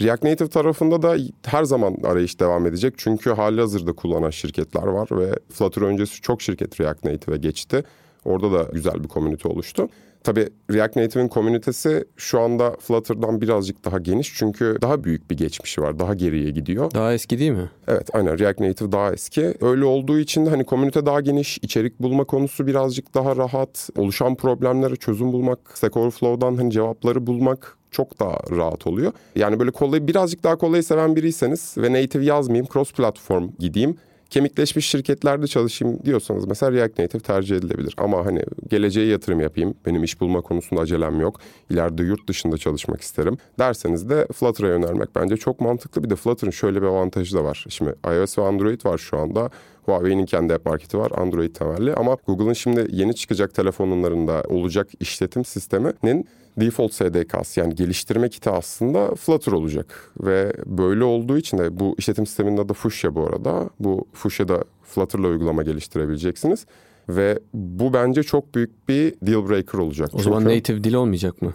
React 0.00 0.24
Native 0.24 0.48
tarafında 0.48 1.02
da 1.02 1.16
her 1.46 1.64
zaman 1.64 1.96
arayış 2.04 2.40
devam 2.40 2.66
edecek. 2.66 2.94
Çünkü 2.96 3.30
hali 3.30 3.60
hazırda 3.60 3.92
kullanan 3.92 4.30
şirketler 4.30 4.86
var 4.86 5.08
ve 5.10 5.38
Flutter 5.52 5.82
öncesi 5.82 6.20
çok 6.20 6.42
şirket 6.42 6.80
React 6.80 7.04
Native'e 7.04 7.38
geçti. 7.38 7.84
Orada 8.24 8.52
da 8.52 8.70
güzel 8.72 9.04
bir 9.04 9.08
komünite 9.08 9.48
oluştu. 9.48 9.88
Tabii 10.24 10.48
React 10.72 10.96
Native'in 10.96 11.28
komünitesi 11.28 12.04
şu 12.16 12.40
anda 12.40 12.76
Flutter'dan 12.80 13.40
birazcık 13.40 13.84
daha 13.84 13.98
geniş 13.98 14.34
çünkü 14.36 14.78
daha 14.82 15.04
büyük 15.04 15.30
bir 15.30 15.36
geçmişi 15.36 15.82
var. 15.82 15.98
Daha 15.98 16.14
geriye 16.14 16.50
gidiyor. 16.50 16.90
Daha 16.90 17.12
eski 17.12 17.38
değil 17.38 17.50
mi? 17.50 17.70
Evet 17.88 18.08
aynen 18.12 18.38
React 18.38 18.60
Native 18.60 18.92
daha 18.92 19.12
eski. 19.12 19.54
Öyle 19.60 19.84
olduğu 19.84 20.18
için 20.18 20.46
de 20.46 20.50
hani 20.50 20.64
komünite 20.64 21.06
daha 21.06 21.20
geniş, 21.20 21.58
içerik 21.62 22.00
bulma 22.00 22.24
konusu 22.24 22.66
birazcık 22.66 23.14
daha 23.14 23.36
rahat. 23.36 23.90
Oluşan 23.96 24.34
problemlere 24.34 24.96
çözüm 24.96 25.32
bulmak, 25.32 25.58
Stack 25.74 25.96
Overflow'dan 25.96 26.56
hani 26.56 26.70
cevapları 26.70 27.26
bulmak 27.26 27.78
çok 27.90 28.20
daha 28.20 28.38
rahat 28.50 28.86
oluyor. 28.86 29.12
Yani 29.36 29.58
böyle 29.60 29.70
kolay 29.70 30.06
birazcık 30.06 30.44
daha 30.44 30.56
kolayı 30.56 30.82
seven 30.82 31.16
biriyseniz 31.16 31.74
ve 31.78 31.92
native 31.92 32.24
yazmayayım, 32.24 32.66
cross 32.72 32.92
platform 32.92 33.48
gideyim 33.58 33.96
Kemikleşmiş 34.32 34.86
şirketlerde 34.86 35.46
çalışayım 35.46 35.98
diyorsanız 36.04 36.46
mesela 36.46 36.72
React 36.72 36.98
Native 36.98 37.22
tercih 37.22 37.56
edilebilir. 37.56 37.94
Ama 37.96 38.26
hani 38.26 38.42
geleceğe 38.70 39.06
yatırım 39.06 39.40
yapayım, 39.40 39.74
benim 39.86 40.04
iş 40.04 40.20
bulma 40.20 40.40
konusunda 40.40 40.80
acelem 40.80 41.20
yok, 41.20 41.40
ileride 41.70 42.02
yurt 42.02 42.28
dışında 42.28 42.58
çalışmak 42.58 43.00
isterim 43.00 43.36
derseniz 43.58 44.08
de 44.08 44.26
Flutter'a 44.34 44.68
yönelmek 44.68 45.08
bence 45.14 45.36
çok 45.36 45.60
mantıklı. 45.60 46.04
Bir 46.04 46.10
de 46.10 46.16
Flutter'ın 46.16 46.50
şöyle 46.50 46.82
bir 46.82 46.86
avantajı 46.86 47.36
da 47.36 47.44
var. 47.44 47.64
Şimdi 47.68 47.94
iOS 48.04 48.38
ve 48.38 48.42
Android 48.42 48.84
var 48.84 48.98
şu 48.98 49.18
anda. 49.18 49.50
Huawei'nin 49.82 50.26
kendi 50.26 50.54
app 50.54 50.66
marketi 50.66 50.98
var 50.98 51.12
Android 51.16 51.54
temelli 51.54 51.94
ama 51.94 52.16
Google'ın 52.26 52.52
şimdi 52.52 52.86
yeni 52.90 53.14
çıkacak 53.14 53.54
telefonlarında 53.54 54.42
olacak 54.48 54.88
işletim 55.00 55.44
sisteminin 55.44 56.28
default 56.56 56.92
SDK'sı 56.92 57.60
yani 57.60 57.74
geliştirme 57.74 58.28
kiti 58.28 58.50
aslında 58.50 59.14
Flutter 59.14 59.52
olacak. 59.52 60.10
Ve 60.20 60.52
böyle 60.66 61.04
olduğu 61.04 61.38
için 61.38 61.58
de 61.58 61.80
bu 61.80 61.94
işletim 61.98 62.26
sisteminin 62.26 62.56
adı 62.56 62.72
Fuchsia 62.72 63.14
bu 63.14 63.26
arada. 63.26 63.70
Bu 63.80 64.06
Fuchsia'da 64.12 64.64
Flutter'la 64.82 65.28
uygulama 65.28 65.62
geliştirebileceksiniz. 65.62 66.66
Ve 67.08 67.38
bu 67.54 67.92
bence 67.92 68.22
çok 68.22 68.54
büyük 68.54 68.88
bir 68.88 69.14
deal 69.22 69.48
breaker 69.48 69.78
olacak. 69.78 70.10
O 70.14 70.18
zaman 70.18 70.44
native 70.44 70.84
dil 70.84 70.94
olmayacak 70.94 71.42
mı? 71.42 71.52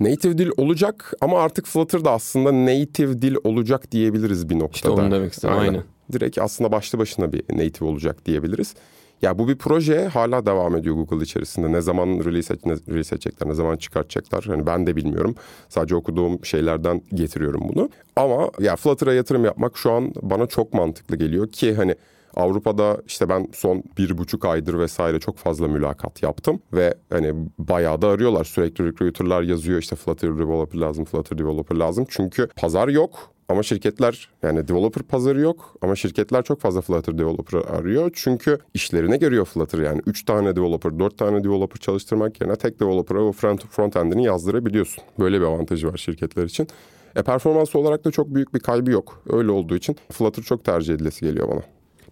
Native 0.00 0.38
dil 0.38 0.50
olacak 0.56 1.12
ama 1.20 1.40
artık 1.40 1.66
Flutter 1.66 2.04
da 2.04 2.10
aslında 2.10 2.52
native 2.52 3.22
dil 3.22 3.36
olacak 3.44 3.92
diyebiliriz 3.92 4.50
bir 4.50 4.54
noktada. 4.54 4.74
İşte 4.74 4.90
onu 4.90 5.10
demek 5.10 5.32
istedim. 5.32 5.54
Aynen. 5.54 5.68
Aynen. 5.68 5.84
Direkt 6.12 6.38
aslında 6.38 6.72
başlı 6.72 6.98
başına 6.98 7.32
bir 7.32 7.42
native 7.50 7.88
olacak 7.88 8.26
diyebiliriz. 8.26 8.74
Ya 9.22 9.38
bu 9.38 9.48
bir 9.48 9.58
proje 9.58 10.06
hala 10.06 10.46
devam 10.46 10.76
ediyor 10.76 10.94
Google 10.94 11.24
içerisinde. 11.24 11.72
Ne 11.72 11.80
zaman 11.80 12.08
release, 12.08 12.54
ne, 12.64 12.72
release 12.88 13.14
edecekler, 13.14 13.48
ne 13.48 13.54
zaman 13.54 13.76
çıkartacaklar 13.76 14.44
hani 14.44 14.66
ben 14.66 14.86
de 14.86 14.96
bilmiyorum. 14.96 15.34
Sadece 15.68 15.96
okuduğum 15.96 16.44
şeylerden 16.44 17.02
getiriyorum 17.14 17.60
bunu. 17.68 17.88
Ama 18.16 18.50
ya 18.60 18.76
Flutter'a 18.76 19.14
yatırım 19.14 19.44
yapmak 19.44 19.76
şu 19.78 19.92
an 19.92 20.12
bana 20.22 20.46
çok 20.46 20.74
mantıklı 20.74 21.16
geliyor 21.16 21.48
ki 21.48 21.74
hani 21.74 21.94
Avrupa'da 22.36 22.98
işte 23.06 23.28
ben 23.28 23.48
son 23.52 23.82
bir 23.98 24.18
buçuk 24.18 24.44
aydır 24.44 24.78
vesaire 24.78 25.20
çok 25.20 25.36
fazla 25.36 25.68
mülakat 25.68 26.22
yaptım 26.22 26.60
ve 26.72 26.94
hani 27.10 27.34
bayağı 27.58 28.02
da 28.02 28.08
arıyorlar 28.08 28.44
sürekli 28.44 28.86
recruiterlar 28.86 29.42
yazıyor 29.42 29.78
işte 29.78 29.96
Flutter 29.96 30.38
developer 30.38 30.80
lazım, 30.80 31.04
Flutter 31.04 31.38
developer 31.38 31.76
lazım. 31.76 32.06
Çünkü 32.08 32.48
pazar 32.56 32.88
yok 32.88 33.33
ama 33.48 33.62
şirketler 33.62 34.28
yani 34.42 34.68
developer 34.68 35.02
pazarı 35.02 35.40
yok 35.40 35.76
ama 35.82 35.96
şirketler 35.96 36.42
çok 36.42 36.60
fazla 36.60 36.80
Flutter 36.80 37.18
developer 37.18 37.58
arıyor. 37.58 38.10
Çünkü 38.14 38.58
işlerine 38.74 39.16
görüyor 39.16 39.44
Flutter 39.44 39.78
yani 39.78 40.00
3 40.06 40.24
tane 40.24 40.56
developer, 40.56 40.98
4 40.98 41.18
tane 41.18 41.44
developer 41.44 41.80
çalıştırmak 41.80 42.40
yerine 42.40 42.56
tek 42.56 42.80
developer'a 42.80 43.22
o 43.22 43.32
front, 43.32 43.66
front 43.66 43.96
end'ini 43.96 44.24
yazdırabiliyorsun. 44.24 45.04
Böyle 45.18 45.40
bir 45.40 45.44
avantajı 45.44 45.92
var 45.92 45.96
şirketler 45.96 46.44
için. 46.44 46.68
E 47.16 47.22
performans 47.22 47.76
olarak 47.76 48.04
da 48.04 48.10
çok 48.10 48.34
büyük 48.34 48.54
bir 48.54 48.60
kaybı 48.60 48.90
yok. 48.90 49.22
Öyle 49.28 49.50
olduğu 49.50 49.76
için 49.76 49.96
Flutter 50.12 50.42
çok 50.42 50.64
tercih 50.64 50.94
edilesi 50.94 51.20
geliyor 51.20 51.48
bana. 51.48 51.62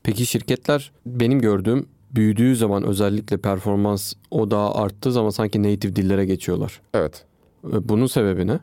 Peki 0.02 0.26
şirketler 0.26 0.92
benim 1.06 1.40
gördüğüm 1.40 1.86
büyüdüğü 2.10 2.56
zaman 2.56 2.82
özellikle 2.82 3.36
performans 3.36 4.12
o 4.30 4.50
daha 4.50 4.74
arttığı 4.74 5.12
zaman 5.12 5.30
sanki 5.30 5.62
native 5.62 5.96
dillere 5.96 6.24
geçiyorlar. 6.24 6.80
Evet. 6.94 7.24
E, 7.72 7.88
bunun 7.88 8.06
sebebi 8.06 8.46
ne? 8.46 8.58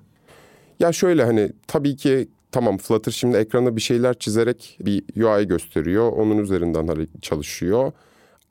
Ya 0.80 0.92
şöyle 0.92 1.24
hani 1.24 1.52
tabii 1.68 1.96
ki 1.96 2.28
tamam 2.52 2.78
Flutter 2.78 3.12
şimdi 3.12 3.38
ekrana 3.38 3.76
bir 3.76 3.82
şeyler 3.82 4.14
çizerek 4.14 4.78
bir 4.82 5.24
UI 5.24 5.48
gösteriyor. 5.48 6.12
Onun 6.12 6.38
üzerinden 6.38 6.88
hani 6.88 7.08
çalışıyor. 7.22 7.92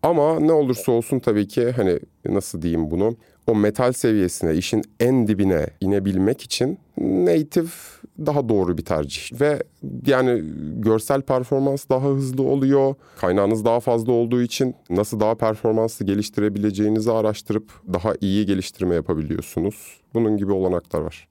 Ama 0.02 0.40
ne 0.40 0.52
olursa 0.52 0.92
olsun 0.92 1.18
tabii 1.18 1.48
ki 1.48 1.70
hani 1.70 2.00
nasıl 2.24 2.62
diyeyim 2.62 2.90
bunu 2.90 3.16
o 3.46 3.54
metal 3.54 3.92
seviyesine 3.92 4.54
işin 4.54 4.84
en 5.00 5.26
dibine 5.26 5.66
inebilmek 5.80 6.42
için 6.42 6.78
native 6.98 7.68
daha 8.26 8.48
doğru 8.48 8.78
bir 8.78 8.84
tercih. 8.84 9.40
Ve 9.40 9.62
yani 10.06 10.42
görsel 10.76 11.22
performans 11.22 11.88
daha 11.90 12.08
hızlı 12.08 12.42
oluyor. 12.42 12.94
Kaynağınız 13.16 13.64
daha 13.64 13.80
fazla 13.80 14.12
olduğu 14.12 14.42
için 14.42 14.74
nasıl 14.90 15.20
daha 15.20 15.34
performanslı 15.34 16.06
geliştirebileceğinizi 16.06 17.12
araştırıp 17.12 17.72
daha 17.92 18.12
iyi 18.20 18.46
geliştirme 18.46 18.94
yapabiliyorsunuz. 18.94 20.00
Bunun 20.14 20.36
gibi 20.36 20.52
olanaklar 20.52 21.00
var. 21.00 21.28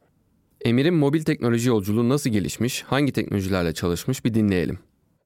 Emir'in 0.66 0.94
mobil 0.94 1.22
teknoloji 1.22 1.70
yolculuğu 1.70 2.10
nasıl 2.10 2.30
gelişmiş, 2.30 2.84
hangi 2.84 3.12
teknolojilerle 3.12 3.74
çalışmış 3.74 4.26
bir 4.26 4.34
dinleyelim. 4.34 4.80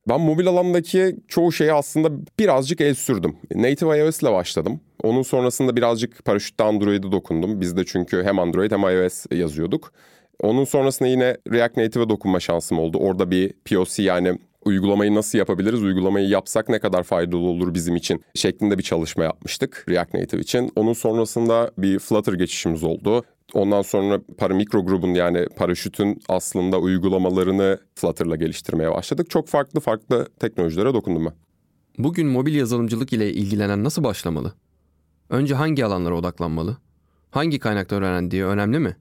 Ben 0.09 0.21
mobil 0.21 0.47
alandaki 0.47 1.15
çoğu 1.27 1.51
şeyi 1.51 1.73
aslında 1.73 2.11
birazcık 2.39 2.81
el 2.81 2.93
sürdüm. 2.93 3.35
Native 3.55 3.99
iOS 3.99 4.21
ile 4.21 4.31
başladım. 4.31 4.79
Onun 5.03 5.21
sonrasında 5.21 5.75
birazcık 5.75 6.25
paraşütte 6.25 6.63
Android'e 6.63 7.11
dokundum. 7.11 7.61
Biz 7.61 7.77
de 7.77 7.85
çünkü 7.85 8.23
hem 8.23 8.39
Android 8.39 8.71
hem 8.71 8.81
iOS 8.81 9.25
yazıyorduk. 9.31 9.93
Onun 10.39 10.63
sonrasında 10.63 11.09
yine 11.09 11.37
React 11.51 11.77
Native'e 11.77 12.09
dokunma 12.09 12.39
şansım 12.39 12.79
oldu. 12.79 12.97
Orada 12.97 13.31
bir 13.31 13.53
POC 13.65 14.03
yani 14.03 14.37
uygulamayı 14.65 15.15
nasıl 15.15 15.37
yapabiliriz, 15.37 15.83
uygulamayı 15.83 16.27
yapsak 16.27 16.69
ne 16.69 16.79
kadar 16.79 17.03
faydalı 17.03 17.41
olur 17.41 17.73
bizim 17.73 17.95
için 17.95 18.23
şeklinde 18.35 18.77
bir 18.77 18.83
çalışma 18.83 19.23
yapmıştık 19.23 19.85
React 19.89 20.13
Native 20.13 20.41
için. 20.41 20.71
Onun 20.75 20.93
sonrasında 20.93 21.71
bir 21.77 21.99
Flutter 21.99 22.33
geçişimiz 22.33 22.83
oldu. 22.83 23.23
Ondan 23.53 23.81
sonra 23.81 24.21
para 24.37 24.53
mikro 24.53 24.85
grubun 24.85 25.13
yani 25.13 25.47
paraşütün 25.55 26.21
aslında 26.29 26.79
uygulamalarını 26.79 27.79
Flutter'la 27.95 28.35
geliştirmeye 28.35 28.91
başladık. 28.91 29.29
Çok 29.29 29.47
farklı 29.47 29.79
farklı 29.79 30.27
teknolojilere 30.39 30.93
dokundum 30.93 31.25
ben. 31.25 31.33
Bugün 31.97 32.27
mobil 32.27 32.55
yazılımcılık 32.55 33.13
ile 33.13 33.33
ilgilenen 33.33 33.83
nasıl 33.83 34.03
başlamalı? 34.03 34.53
Önce 35.29 35.55
hangi 35.55 35.85
alanlara 35.85 36.15
odaklanmalı? 36.15 36.77
Hangi 37.31 37.59
kaynakları 37.59 38.05
öğrendiği 38.05 38.45
önemli 38.45 38.79
mi? 38.79 38.97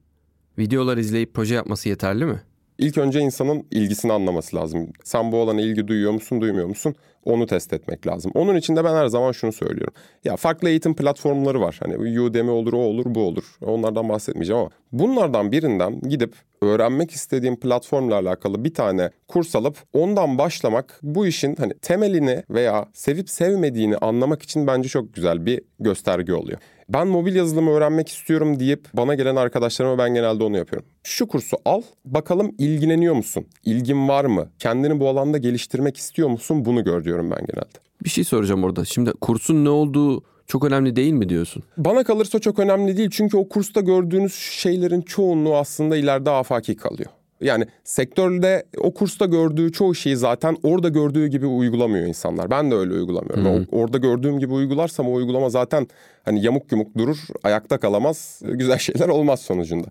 Videolar 0.58 0.96
izleyip 0.96 1.34
proje 1.34 1.54
yapması 1.54 1.88
yeterli 1.88 2.24
mi? 2.24 2.42
İlk 2.80 2.98
önce 2.98 3.20
insanın 3.20 3.66
ilgisini 3.70 4.12
anlaması 4.12 4.56
lazım. 4.56 4.88
Sen 5.04 5.32
bu 5.32 5.40
alana 5.40 5.60
ilgi 5.60 5.88
duyuyor 5.88 6.12
musun, 6.12 6.40
duymuyor 6.40 6.66
musun? 6.66 6.94
Onu 7.24 7.46
test 7.46 7.72
etmek 7.72 8.06
lazım. 8.06 8.32
Onun 8.34 8.56
için 8.56 8.76
de 8.76 8.84
ben 8.84 8.94
her 8.94 9.06
zaman 9.06 9.32
şunu 9.32 9.52
söylüyorum. 9.52 9.94
Ya 10.24 10.36
farklı 10.36 10.68
eğitim 10.68 10.96
platformları 10.96 11.60
var. 11.60 11.76
Hani 11.80 12.20
Udemy 12.20 12.50
olur, 12.50 12.72
o 12.72 12.76
olur, 12.76 13.04
bu 13.06 13.20
olur. 13.20 13.44
Onlardan 13.60 14.08
bahsetmeyeceğim 14.08 14.60
ama 14.60 14.70
bunlardan 14.92 15.52
birinden 15.52 16.00
gidip 16.00 16.34
öğrenmek 16.62 17.10
istediğim 17.10 17.60
platformla 17.60 18.14
alakalı 18.14 18.64
bir 18.64 18.74
tane 18.74 19.10
kurs 19.28 19.56
alıp 19.56 19.76
ondan 19.92 20.38
başlamak 20.38 20.98
bu 21.02 21.26
işin 21.26 21.56
hani 21.56 21.74
temelini 21.74 22.42
veya 22.50 22.86
sevip 22.92 23.30
sevmediğini 23.30 23.96
anlamak 23.96 24.42
için 24.42 24.66
bence 24.66 24.88
çok 24.88 25.14
güzel 25.14 25.46
bir 25.46 25.60
gösterge 25.80 26.34
oluyor. 26.34 26.58
Ben 26.94 27.08
mobil 27.08 27.34
yazılımı 27.34 27.70
öğrenmek 27.70 28.08
istiyorum 28.08 28.60
deyip 28.60 28.88
bana 28.94 29.14
gelen 29.14 29.36
arkadaşlarıma 29.36 29.98
ben 29.98 30.14
genelde 30.14 30.44
onu 30.44 30.56
yapıyorum. 30.56 30.88
Şu 31.02 31.28
kursu 31.28 31.56
al, 31.64 31.82
bakalım 32.04 32.54
ilgileniyor 32.58 33.14
musun? 33.14 33.46
İlgin 33.64 34.08
var 34.08 34.24
mı? 34.24 34.48
Kendini 34.58 35.00
bu 35.00 35.08
alanda 35.08 35.38
geliştirmek 35.38 35.96
istiyor 35.96 36.28
musun? 36.28 36.64
Bunu 36.64 36.84
gör 36.84 37.04
diyorum 37.04 37.30
ben 37.30 37.46
genelde. 37.46 37.78
Bir 38.04 38.10
şey 38.10 38.24
soracağım 38.24 38.64
orada. 38.64 38.84
Şimdi 38.84 39.12
kursun 39.12 39.64
ne 39.64 39.68
olduğu 39.68 40.22
çok 40.46 40.64
önemli 40.64 40.96
değil 40.96 41.12
mi 41.12 41.28
diyorsun? 41.28 41.62
Bana 41.76 42.04
kalırsa 42.04 42.38
çok 42.38 42.58
önemli 42.58 42.96
değil. 42.96 43.10
Çünkü 43.12 43.36
o 43.36 43.48
kursta 43.48 43.80
gördüğünüz 43.80 44.34
şeylerin 44.34 45.02
çoğunluğu 45.02 45.56
aslında 45.56 45.96
ileride 45.96 46.30
afaki 46.30 46.76
kalıyor. 46.76 47.10
Yani 47.40 47.64
sektörde 47.84 48.66
o 48.78 48.94
kursta 48.94 49.26
gördüğü 49.26 49.72
çoğu 49.72 49.94
şeyi 49.94 50.16
zaten 50.16 50.56
orada 50.62 50.88
gördüğü 50.88 51.26
gibi 51.26 51.46
uygulamıyor 51.46 52.06
insanlar. 52.06 52.50
Ben 52.50 52.70
de 52.70 52.74
öyle 52.74 52.94
uygulamıyorum. 52.94 53.44
Hmm. 53.44 53.80
Orada 53.80 53.98
gördüğüm 53.98 54.38
gibi 54.38 54.52
uygularsam 54.52 55.08
o 55.08 55.12
uygulama 55.12 55.50
zaten 55.50 55.86
hani 56.24 56.44
yamuk 56.44 56.72
yumuk 56.72 56.98
durur, 56.98 57.18
ayakta 57.42 57.78
kalamaz, 57.78 58.42
güzel 58.44 58.78
şeyler 58.78 59.08
olmaz 59.08 59.40
sonucunda. 59.40 59.86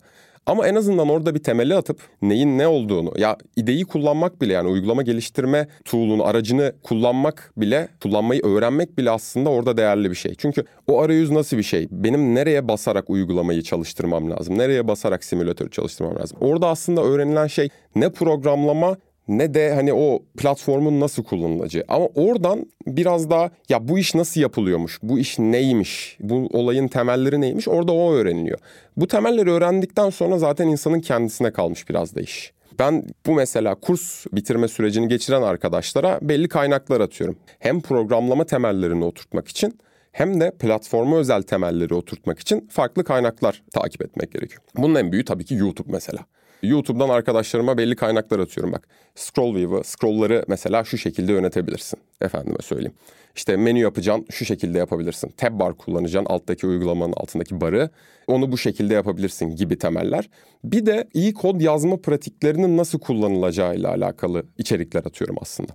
Ama 0.46 0.68
en 0.68 0.76
azından 0.76 1.10
orada 1.10 1.36
bir 1.36 1.44
temeli 1.44 1.76
atıp 1.76 2.02
neyin 2.22 2.58
ne 2.58 2.68
olduğunu 2.68 3.14
ya 3.18 3.38
ideyi 3.56 3.86
kullanmak 3.86 4.42
bile 4.42 4.54
yani 4.54 4.70
uygulama 4.70 5.02
geliştirme 5.02 5.68
tool'unu 5.86 6.26
aracını 6.26 6.74
kullanmak 6.84 7.54
bile 7.58 7.88
kullanmayı 8.04 8.42
öğrenmek 8.46 8.98
bile 8.98 9.12
aslında 9.12 9.50
orada 9.50 9.78
değerli 9.78 10.10
bir 10.10 10.16
şey. 10.16 10.36
Çünkü 10.36 10.64
o 10.88 11.02
arayüz 11.02 11.32
nasıl 11.32 11.58
bir 11.58 11.64
şey? 11.64 11.88
Benim 11.92 12.36
nereye 12.36 12.68
basarak 12.68 13.10
uygulamayı 13.10 13.62
çalıştırmam 13.62 14.32
lazım? 14.32 14.58
Nereye 14.58 14.88
basarak 14.88 15.24
simülatörü 15.24 15.72
çalıştırmam 15.72 16.16
lazım? 16.16 16.38
Orada 16.42 16.68
aslında 16.68 17.04
öğrenilen 17.04 17.48
şey 17.48 17.70
ne 17.96 18.10
programlama 18.12 18.98
ne 19.30 19.54
de 19.54 19.74
hani 19.74 19.94
o 19.94 20.20
platformun 20.38 21.00
nasıl 21.00 21.24
kullanılacağı. 21.24 21.84
Ama 21.88 22.06
oradan 22.06 22.66
biraz 22.88 23.30
daha 23.30 23.50
ya 23.70 23.88
bu 23.88 24.00
iş 24.00 24.16
nasıl 24.16 24.42
yapılıyormuş, 24.42 25.00
bu 25.04 25.20
iş 25.20 25.40
neymiş, 25.40 26.18
bu 26.20 26.48
olayın 26.54 26.88
temelleri 26.88 27.42
neymiş 27.42 27.68
orada 27.68 27.92
o 27.92 28.14
öğreniliyor. 28.14 28.60
Bu 28.98 29.08
temelleri 29.08 29.52
öğrendikten 29.52 30.10
sonra 30.10 30.38
zaten 30.38 30.68
insanın 30.68 31.00
kendisine 31.00 31.52
kalmış 31.52 31.90
biraz 31.90 32.16
da 32.16 32.22
iş. 32.22 32.54
Ben 32.80 33.04
bu 33.26 33.34
mesela 33.34 33.76
kurs 33.76 34.26
bitirme 34.34 34.68
sürecini 34.68 35.08
geçiren 35.08 35.42
arkadaşlara 35.42 36.20
belli 36.22 36.48
kaynaklar 36.48 37.02
atıyorum. 37.02 37.38
Hem 37.60 37.82
programlama 37.82 38.46
temellerini 38.46 39.06
oturtmak 39.06 39.48
için 39.48 39.80
hem 40.12 40.42
de 40.42 40.52
platforma 40.52 41.18
özel 41.18 41.42
temelleri 41.42 41.94
oturtmak 41.94 42.40
için 42.40 42.68
farklı 42.72 43.04
kaynaklar 43.04 43.64
takip 43.74 44.02
etmek 44.02 44.32
gerekiyor. 44.32 44.62
Bunun 44.78 44.96
en 44.96 45.12
büyüğü 45.12 45.26
tabii 45.26 45.46
ki 45.46 45.56
YouTube 45.56 45.92
mesela. 45.92 46.20
YouTube'dan 46.64 47.10
arkadaşlarıma 47.10 47.78
belli 47.78 47.96
kaynaklar 47.96 48.40
atıyorum 48.40 48.74
bak. 48.74 48.88
Scroll 49.16 49.56
view'ı, 49.56 49.84
scroll'ları 49.84 50.46
mesela 50.48 50.84
şu 50.84 50.98
şekilde 50.98 51.32
yönetebilirsin. 51.32 52.00
Efendime 52.22 52.62
söyleyeyim. 52.62 52.94
İşte 53.36 53.58
menü 53.58 53.80
yapacaksın, 53.80 54.26
şu 54.32 54.46
şekilde 54.46 54.78
yapabilirsin. 54.78 55.30
Tab 55.38 55.60
bar 55.60 55.78
kullanacaksın, 55.78 56.34
alttaki 56.34 56.68
uygulamanın 56.68 57.14
altındaki 57.14 57.62
barı. 57.62 57.90
Onu 58.28 58.52
bu 58.52 58.58
şekilde 58.58 58.94
yapabilirsin 58.94 59.56
gibi 59.56 59.78
temeller. 59.78 60.30
Bir 60.64 60.86
de 60.86 61.08
iyi 61.14 61.34
kod 61.34 61.62
yazma 61.62 61.98
pratiklerinin 61.98 62.78
nasıl 62.78 63.00
kullanılacağıyla 63.00 63.90
alakalı 63.90 64.46
içerikler 64.58 65.00
atıyorum 65.00 65.36
aslında. 65.42 65.72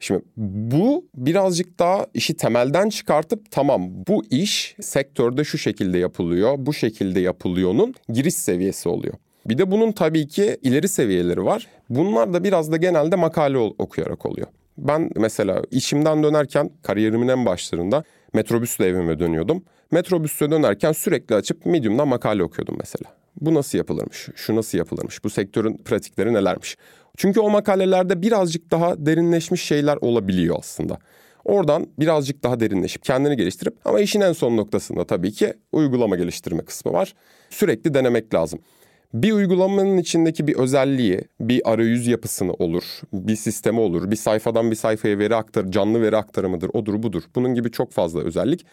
Şimdi 0.00 0.22
bu 0.36 1.06
birazcık 1.14 1.78
daha 1.78 2.06
işi 2.14 2.36
temelden 2.36 2.88
çıkartıp 2.88 3.50
tamam 3.50 3.90
bu 4.08 4.24
iş 4.30 4.76
sektörde 4.80 5.44
şu 5.44 5.58
şekilde 5.58 5.98
yapılıyor, 5.98 6.54
bu 6.58 6.72
şekilde 6.72 7.20
yapılıyor'nun 7.20 7.94
giriş 8.08 8.34
seviyesi 8.34 8.88
oluyor. 8.88 9.14
Bir 9.48 9.58
de 9.58 9.70
bunun 9.70 9.92
tabii 9.92 10.28
ki 10.28 10.56
ileri 10.62 10.88
seviyeleri 10.88 11.44
var. 11.44 11.66
Bunlar 11.90 12.32
da 12.32 12.44
biraz 12.44 12.72
da 12.72 12.76
genelde 12.76 13.16
makale 13.16 13.58
okuyarak 13.58 14.26
oluyor. 14.26 14.46
Ben 14.78 15.10
mesela 15.16 15.62
işimden 15.70 16.22
dönerken 16.22 16.70
kariyerimin 16.82 17.28
en 17.28 17.46
başlarında 17.46 18.04
metrobüsle 18.32 18.86
evime 18.86 19.18
dönüyordum. 19.18 19.64
Metrobüsle 19.90 20.50
dönerken 20.50 20.92
sürekli 20.92 21.34
açıp 21.34 21.66
Medium'dan 21.66 22.08
makale 22.08 22.42
okuyordum 22.42 22.76
mesela. 22.78 23.10
Bu 23.40 23.54
nasıl 23.54 23.78
yapılırmış? 23.78 24.28
Şu 24.34 24.56
nasıl 24.56 24.78
yapılırmış? 24.78 25.24
Bu 25.24 25.30
sektörün 25.30 25.76
pratikleri 25.76 26.32
nelermiş? 26.32 26.76
Çünkü 27.16 27.40
o 27.40 27.50
makalelerde 27.50 28.22
birazcık 28.22 28.70
daha 28.70 29.06
derinleşmiş 29.06 29.62
şeyler 29.62 29.96
olabiliyor 29.96 30.56
aslında. 30.58 30.98
Oradan 31.44 31.86
birazcık 31.98 32.42
daha 32.42 32.60
derinleşip 32.60 33.04
kendini 33.04 33.36
geliştirip 33.36 33.74
ama 33.84 34.00
işin 34.00 34.20
en 34.20 34.32
son 34.32 34.56
noktasında 34.56 35.04
tabii 35.04 35.32
ki 35.32 35.54
uygulama 35.72 36.16
geliştirme 36.16 36.64
kısmı 36.64 36.92
var. 36.92 37.14
Sürekli 37.50 37.94
denemek 37.94 38.34
lazım. 38.34 38.60
Bir 39.14 39.32
uygulamanın 39.32 39.98
içindeki 39.98 40.46
bir 40.46 40.56
özelliği, 40.56 41.20
bir 41.40 41.72
arayüz 41.72 42.06
yapısını 42.06 42.52
olur, 42.52 42.82
bir 43.12 43.36
sistemi 43.36 43.80
olur, 43.80 44.10
bir 44.10 44.16
sayfadan 44.16 44.70
bir 44.70 44.76
sayfaya 44.76 45.18
veri 45.18 45.36
aktar, 45.36 45.70
canlı 45.70 46.02
veri 46.02 46.16
aktarımıdır, 46.16 46.70
odur 46.72 47.02
budur. 47.02 47.22
Bunun 47.34 47.54
gibi 47.54 47.70
çok 47.70 47.92
fazla 47.92 48.20
özellik. 48.20 48.66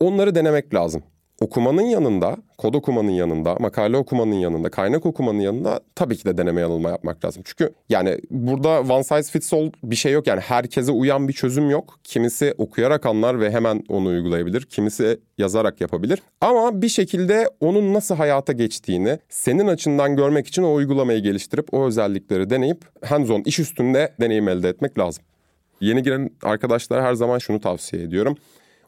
Onları 0.00 0.34
denemek 0.34 0.74
lazım 0.74 1.02
okumanın 1.40 1.82
yanında, 1.82 2.36
kod 2.58 2.74
okumanın 2.74 3.10
yanında, 3.10 3.56
makale 3.60 3.96
okumanın 3.96 4.34
yanında, 4.34 4.70
kaynak 4.70 5.06
okumanın 5.06 5.40
yanında 5.40 5.80
tabii 5.94 6.16
ki 6.16 6.24
de 6.24 6.38
deneme 6.38 6.60
yanılma 6.60 6.90
yapmak 6.90 7.24
lazım. 7.24 7.42
Çünkü 7.46 7.74
yani 7.88 8.18
burada 8.30 8.80
one 8.80 9.04
size 9.04 9.22
fits 9.22 9.52
all 9.52 9.70
bir 9.84 9.96
şey 9.96 10.12
yok. 10.12 10.26
Yani 10.26 10.40
herkese 10.40 10.92
uyan 10.92 11.28
bir 11.28 11.32
çözüm 11.32 11.70
yok. 11.70 11.98
Kimisi 12.04 12.54
okuyarak 12.58 13.06
anlar 13.06 13.40
ve 13.40 13.50
hemen 13.50 13.84
onu 13.88 14.08
uygulayabilir. 14.08 14.62
Kimisi 14.62 15.20
yazarak 15.38 15.80
yapabilir. 15.80 16.22
Ama 16.40 16.82
bir 16.82 16.88
şekilde 16.88 17.50
onun 17.60 17.94
nasıl 17.94 18.14
hayata 18.14 18.52
geçtiğini 18.52 19.18
senin 19.28 19.66
açından 19.66 20.16
görmek 20.16 20.46
için 20.46 20.62
o 20.62 20.74
uygulamayı 20.74 21.22
geliştirip 21.22 21.74
o 21.74 21.86
özellikleri 21.86 22.50
deneyip 22.50 22.84
hands-on 23.04 23.42
iş 23.44 23.58
üstünde 23.58 24.14
deneyim 24.20 24.48
elde 24.48 24.68
etmek 24.68 24.98
lazım. 24.98 25.24
Yeni 25.80 26.02
giren 26.02 26.30
arkadaşlara 26.42 27.02
her 27.02 27.14
zaman 27.14 27.38
şunu 27.38 27.60
tavsiye 27.60 28.02
ediyorum 28.02 28.36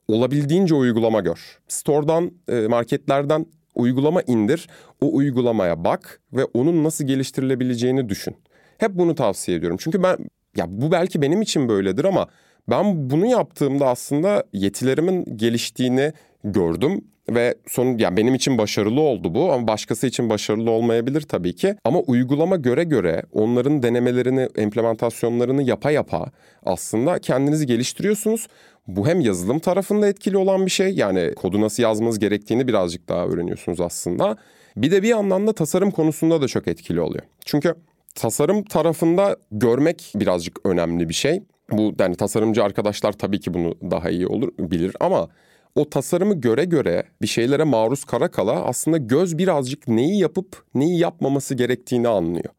olabildiğince 0.09 0.75
uygulama 0.75 1.21
gör. 1.21 1.59
Store'dan, 1.69 2.33
e, 2.49 2.67
marketlerden 2.67 3.47
uygulama 3.75 4.23
indir. 4.23 4.69
O 5.01 5.15
uygulamaya 5.17 5.85
bak 5.85 6.21
ve 6.33 6.45
onun 6.45 6.85
nasıl 6.85 7.05
geliştirilebileceğini 7.05 8.09
düşün. 8.09 8.37
Hep 8.79 8.91
bunu 8.95 9.15
tavsiye 9.15 9.59
ediyorum. 9.59 9.77
Çünkü 9.81 10.03
ben 10.03 10.17
ya 10.57 10.67
bu 10.69 10.93
belki 10.93 11.23
benim 11.23 11.43
için 11.43 11.69
böyledir 11.69 12.05
ama 12.05 12.27
ben 12.71 13.11
bunu 13.11 13.27
yaptığımda 13.27 13.89
aslında 13.89 14.45
yetilerimin 14.53 15.37
geliştiğini 15.37 16.13
gördüm 16.45 17.05
ve 17.31 17.55
son 17.67 17.99
yani 17.99 18.17
benim 18.17 18.35
için 18.35 18.59
başarılı 18.59 19.01
oldu 19.01 19.35
bu 19.35 19.53
ama 19.53 19.69
başkası 19.69 20.07
için 20.07 20.31
başarılı 20.31 20.71
olmayabilir 20.71 21.21
tabii 21.21 21.55
ki. 21.55 21.77
Ama 21.85 21.99
uygulama 22.01 22.57
göre 22.57 22.85
göre 22.85 23.23
onların 23.33 23.83
denemelerini, 23.83 24.49
implementasyonlarını 24.57 25.63
yapa 25.63 25.91
yapa 25.91 26.31
aslında 26.63 27.19
kendinizi 27.19 27.67
geliştiriyorsunuz. 27.67 28.49
Bu 28.87 29.09
hem 29.09 29.21
yazılım 29.21 29.59
tarafında 29.59 30.09
etkili 30.09 30.37
olan 30.37 30.67
bir 30.67 30.71
şey. 30.71 30.95
Yani 30.95 31.35
kodu 31.35 31.61
nasıl 31.61 31.83
yazmanız 31.83 32.19
gerektiğini 32.19 32.69
birazcık 32.69 33.09
daha 33.09 33.27
öğreniyorsunuz 33.27 33.81
aslında. 33.81 34.37
Bir 34.77 34.91
de 34.91 35.03
bir 35.03 35.09
yandan 35.09 35.47
da 35.47 35.53
tasarım 35.53 35.91
konusunda 35.91 36.43
da 36.43 36.49
çok 36.49 36.69
etkili 36.69 37.01
oluyor. 37.01 37.23
Çünkü 37.45 37.75
tasarım 38.15 38.65
tarafında 38.65 39.37
görmek 39.51 40.13
birazcık 40.15 40.67
önemli 40.67 41.09
bir 41.09 41.15
şey. 41.15 41.43
Bu 41.71 41.95
yani 41.99 42.17
tasarımcı 42.17 42.65
arkadaşlar 42.65 43.13
tabii 43.13 43.41
ki 43.41 43.55
bunu 43.55 43.75
daha 43.91 44.11
iyi 44.11 44.27
olur 44.27 44.49
bilir 44.59 44.97
ama 45.01 45.29
o 45.75 45.91
tasarımı 45.91 46.41
göre 46.41 46.65
göre 46.65 47.05
bir 47.23 47.27
şeylere 47.27 47.65
maruz 47.65 48.05
kara 48.05 48.31
kala 48.31 48.65
aslında 48.65 48.97
göz 48.97 49.39
birazcık 49.39 49.89
neyi 49.89 50.19
yapıp 50.19 50.65
neyi 50.75 50.99
yapmaması 50.99 51.55
gerektiğini 51.55 52.09
anlıyor. 52.09 52.51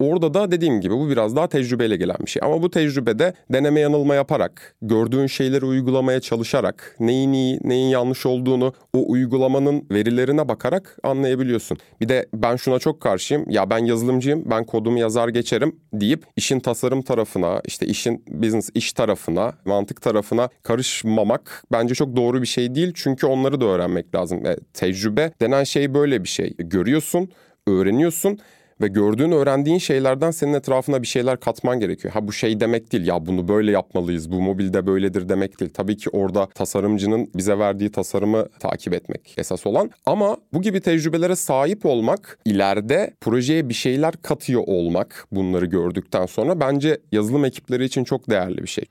Orada 0.00 0.34
da 0.34 0.50
dediğim 0.50 0.80
gibi 0.80 0.94
bu 0.94 1.10
biraz 1.10 1.36
daha 1.36 1.48
tecrübeyle 1.48 1.96
gelen 1.96 2.16
bir 2.20 2.30
şey. 2.30 2.42
Ama 2.44 2.62
bu 2.62 2.70
tecrübede 2.70 3.32
deneme 3.52 3.80
yanılma 3.80 4.14
yaparak, 4.14 4.74
gördüğün 4.82 5.26
şeyleri 5.26 5.64
uygulamaya 5.64 6.20
çalışarak, 6.20 6.96
neyin 7.00 7.32
iyi, 7.32 7.60
neyin 7.64 7.88
yanlış 7.88 8.26
olduğunu 8.26 8.72
o 8.92 9.10
uygulamanın 9.12 9.86
verilerine 9.90 10.48
bakarak 10.48 10.98
anlayabiliyorsun. 11.02 11.78
Bir 12.00 12.08
de 12.08 12.26
ben 12.34 12.56
şuna 12.56 12.78
çok 12.78 13.00
karşıyım. 13.00 13.50
Ya 13.50 13.70
ben 13.70 13.78
yazılımcıyım, 13.78 14.42
ben 14.50 14.64
kodumu 14.64 14.98
yazar 14.98 15.28
geçerim 15.28 15.76
deyip 15.92 16.24
işin 16.36 16.60
tasarım 16.60 17.02
tarafına, 17.02 17.60
işte 17.64 17.86
işin 17.86 18.24
business 18.28 18.70
iş 18.74 18.92
tarafına, 18.92 19.52
mantık 19.64 20.02
tarafına 20.02 20.48
karışmamak 20.62 21.64
bence 21.72 21.94
çok 21.94 22.16
doğru 22.16 22.42
bir 22.42 22.46
şey 22.46 22.74
değil. 22.74 22.92
Çünkü 22.94 23.26
onları 23.26 23.60
da 23.60 23.64
öğrenmek 23.64 24.14
lazım. 24.14 24.46
E, 24.46 24.56
tecrübe 24.74 25.32
denen 25.40 25.64
şey 25.64 25.94
böyle 25.94 26.24
bir 26.24 26.28
şey. 26.28 26.54
Görüyorsun, 26.58 27.28
öğreniyorsun 27.66 28.38
ve 28.80 28.88
gördüğün, 28.88 29.32
öğrendiğin 29.32 29.78
şeylerden 29.78 30.30
senin 30.30 30.52
etrafına 30.52 31.02
bir 31.02 31.06
şeyler 31.06 31.40
katman 31.40 31.80
gerekiyor. 31.80 32.14
Ha 32.14 32.28
bu 32.28 32.32
şey 32.32 32.60
demek 32.60 32.92
değil 32.92 33.06
ya 33.06 33.26
bunu 33.26 33.48
böyle 33.48 33.70
yapmalıyız, 33.70 34.32
bu 34.32 34.40
mobilde 34.40 34.86
böyledir 34.86 35.28
demek 35.28 35.60
değil. 35.60 35.70
Tabii 35.74 35.96
ki 35.96 36.10
orada 36.10 36.46
tasarımcının 36.46 37.30
bize 37.34 37.58
verdiği 37.58 37.92
tasarımı 37.92 38.48
takip 38.48 38.94
etmek 38.94 39.34
esas 39.36 39.66
olan. 39.66 39.90
Ama 40.06 40.36
bu 40.52 40.62
gibi 40.62 40.80
tecrübelere 40.80 41.36
sahip 41.36 41.86
olmak, 41.86 42.38
ileride 42.44 43.14
projeye 43.20 43.68
bir 43.68 43.74
şeyler 43.74 44.14
katıyor 44.22 44.62
olmak 44.66 45.26
bunları 45.32 45.66
gördükten 45.66 46.26
sonra 46.26 46.60
bence 46.60 46.98
yazılım 47.12 47.44
ekipleri 47.44 47.84
için 47.84 48.04
çok 48.04 48.30
değerli 48.30 48.62
bir 48.62 48.68
şey. 48.68 48.84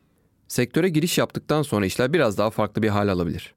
Sektöre 0.48 0.90
giriş 0.90 1.18
yaptıktan 1.18 1.62
sonra 1.62 1.86
işler 1.86 2.14
biraz 2.14 2.38
daha 2.38 2.50
farklı 2.50 2.84
bir 2.84 2.90
hal 2.90 3.08
alabilir. 3.08 3.56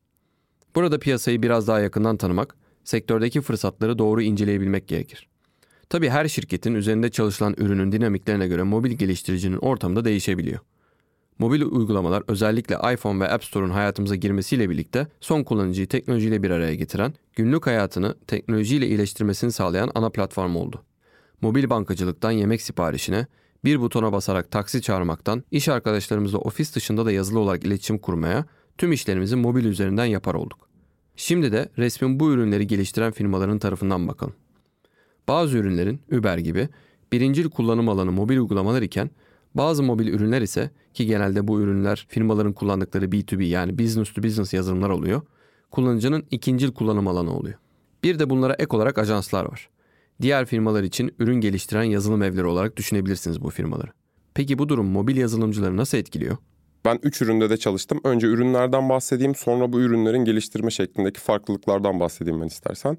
Burada 0.75 0.99
piyasayı 0.99 1.43
biraz 1.43 1.69
daha 1.69 1.81
yakından 1.81 2.17
tanımak, 2.17 2.57
sektördeki 2.85 3.41
fırsatları 3.41 3.99
doğru 3.99 4.23
inceleyebilmek 4.23 4.89
gerekir. 4.89 5.30
Tabi 5.91 6.11
her 6.11 6.29
şirketin 6.29 6.75
üzerinde 6.75 7.11
çalışılan 7.11 7.55
ürünün 7.59 7.93
dinamiklerine 7.93 8.49
göre 8.49 8.63
mobil 8.63 8.91
geliştiricinin 8.91 9.57
ortamı 9.57 9.97
da 9.97 10.05
değişebiliyor. 10.05 10.61
Mobil 11.39 11.63
uygulamalar 11.63 12.23
özellikle 12.29 12.75
iPhone 12.75 13.21
ve 13.21 13.33
App 13.33 13.45
Store'un 13.45 13.71
hayatımıza 13.71 14.17
girmesiyle 14.17 14.71
birlikte 14.71 15.07
son 15.21 15.43
kullanıcıyı 15.43 15.89
teknolojiyle 15.89 16.43
bir 16.43 16.51
araya 16.51 16.75
getiren, 16.75 17.15
günlük 17.37 17.67
hayatını 17.67 18.15
teknolojiyle 18.27 18.87
iyileştirmesini 18.87 19.53
sağlayan 19.53 19.91
ana 19.95 20.11
platform 20.11 20.57
oldu. 20.57 20.83
Mobil 21.41 21.71
bankacılıktan 21.71 22.31
yemek 22.31 22.63
siparişine, 22.63 23.27
bir 23.65 23.81
butona 23.81 24.13
basarak 24.13 24.51
taksi 24.51 24.83
çağırmaktan, 24.83 25.45
iş 25.51 25.69
arkadaşlarımızla 25.69 26.39
ofis 26.39 26.75
dışında 26.75 27.07
da 27.07 27.13
yazılı 27.13 27.39
olarak 27.39 27.65
iletişim 27.65 27.99
kurmaya, 27.99 28.45
tüm 28.79 28.93
işlerimizi 28.93 29.37
mobil 29.37 29.65
üzerinden 29.65 30.05
yapar 30.05 30.35
olduk. 30.35 30.69
Şimdi 31.17 31.53
de 31.53 31.69
resmin 31.79 32.21
bu 32.21 32.33
ürünleri 32.33 32.67
geliştiren 32.67 33.13
firmaların 33.13 33.59
tarafından 33.59 34.09
bakalım. 34.09 34.35
Bazı 35.29 35.59
ürünlerin 35.59 36.01
Uber 36.13 36.39
gibi 36.39 36.69
birincil 37.13 37.51
kullanım 37.51 37.89
alanı 37.89 38.13
mobil 38.13 38.37
uygulamalar 38.39 38.83
iken 38.83 39.11
bazı 39.55 39.83
mobil 39.83 40.09
ürünler 40.09 40.43
ise 40.43 40.71
ki 40.95 41.07
genelde 41.07 41.49
bu 41.49 41.61
ürünler 41.61 42.07
firmaların 42.09 42.53
kullandıkları 42.53 43.05
B2B 43.05 43.45
yani 43.45 43.79
business 43.79 44.13
to 44.13 44.23
business 44.23 44.55
yazılımlar 44.55 44.91
oluyor. 44.91 45.23
Kullanıcının 45.71 46.27
ikincil 46.31 46.73
kullanım 46.73 47.09
alanı 47.09 47.37
oluyor. 47.37 47.59
Bir 48.05 48.19
de 48.19 48.31
bunlara 48.31 48.55
ek 48.55 48.77
olarak 48.77 48.99
ajanslar 48.99 49.45
var. 49.45 49.69
Diğer 50.23 50.47
firmalar 50.47 50.83
için 50.83 51.15
ürün 51.19 51.41
geliştiren 51.41 51.83
yazılım 51.83 52.23
evleri 52.23 52.47
olarak 52.47 52.77
düşünebilirsiniz 52.77 53.41
bu 53.41 53.51
firmaları. 53.51 53.91
Peki 54.35 54.59
bu 54.59 54.69
durum 54.69 54.87
mobil 54.87 55.17
yazılımcıları 55.17 55.77
nasıl 55.77 55.99
etkiliyor? 55.99 56.37
Ben 56.85 56.99
3 57.03 57.23
üründe 57.23 57.51
de 57.51 57.57
çalıştım. 57.57 58.01
Önce 58.05 58.27
ürünlerden 58.27 58.89
bahsedeyim, 58.89 59.35
sonra 59.35 59.73
bu 59.73 59.81
ürünlerin 59.81 60.25
geliştirme 60.25 60.71
şeklindeki 60.71 61.21
farklılıklardan 61.21 62.01
bahsedeyim 62.01 62.41
ben 62.41 62.47
istersen. 62.47 62.99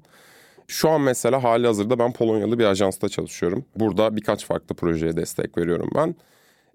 Şu 0.68 0.90
an 0.90 1.00
mesela 1.00 1.44
hali 1.44 1.66
hazırda 1.66 1.98
ben 1.98 2.12
Polonyalı 2.12 2.58
bir 2.58 2.64
ajansta 2.64 3.08
çalışıyorum. 3.08 3.64
Burada 3.76 4.16
birkaç 4.16 4.46
farklı 4.46 4.74
projeye 4.74 5.16
destek 5.16 5.58
veriyorum 5.58 5.90
ben. 5.94 6.14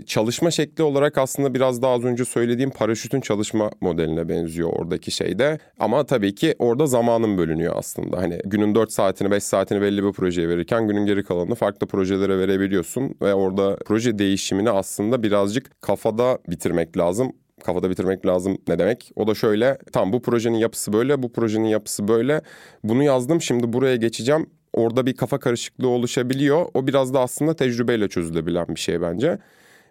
Çalışma 0.05 0.51
şekli 0.51 0.83
olarak 0.83 1.17
aslında 1.17 1.53
biraz 1.53 1.81
daha 1.81 1.91
az 1.91 2.03
önce 2.03 2.25
söylediğim 2.25 2.69
paraşütün 2.71 3.21
çalışma 3.21 3.71
modeline 3.81 4.29
benziyor 4.29 4.69
oradaki 4.69 5.11
şeyde. 5.11 5.59
Ama 5.79 6.05
tabii 6.05 6.35
ki 6.35 6.55
orada 6.59 6.85
zamanın 6.85 7.37
bölünüyor 7.37 7.73
aslında. 7.77 8.17
Hani 8.17 8.39
günün 8.45 8.75
4 8.75 8.91
saatini 8.91 9.31
5 9.31 9.43
saatini 9.43 9.81
belli 9.81 10.03
bir 10.03 10.11
projeye 10.11 10.49
verirken 10.49 10.87
günün 10.87 11.05
geri 11.05 11.23
kalanını 11.23 11.55
farklı 11.55 11.87
projelere 11.87 12.39
verebiliyorsun. 12.39 13.15
Ve 13.21 13.33
orada 13.33 13.77
proje 13.85 14.19
değişimini 14.19 14.69
aslında 14.69 15.23
birazcık 15.23 15.81
kafada 15.81 16.37
bitirmek 16.47 16.97
lazım 16.97 17.33
kafada 17.63 17.89
bitirmek 17.89 18.25
lazım 18.25 18.57
ne 18.67 18.79
demek? 18.79 19.11
O 19.15 19.27
da 19.27 19.35
şöyle 19.35 19.77
tam 19.91 20.13
bu 20.13 20.21
projenin 20.21 20.57
yapısı 20.57 20.93
böyle 20.93 21.23
bu 21.23 21.31
projenin 21.31 21.67
yapısı 21.67 22.07
böyle 22.07 22.41
bunu 22.83 23.03
yazdım 23.03 23.41
şimdi 23.41 23.73
buraya 23.73 23.95
geçeceğim 23.95 24.49
orada 24.73 25.05
bir 25.05 25.13
kafa 25.13 25.39
karışıklığı 25.39 25.87
oluşabiliyor. 25.87 26.65
O 26.73 26.87
biraz 26.87 27.13
da 27.13 27.19
aslında 27.19 27.55
tecrübeyle 27.55 28.07
çözülebilen 28.07 28.67
bir 28.67 28.79
şey 28.79 29.01
bence. 29.01 29.39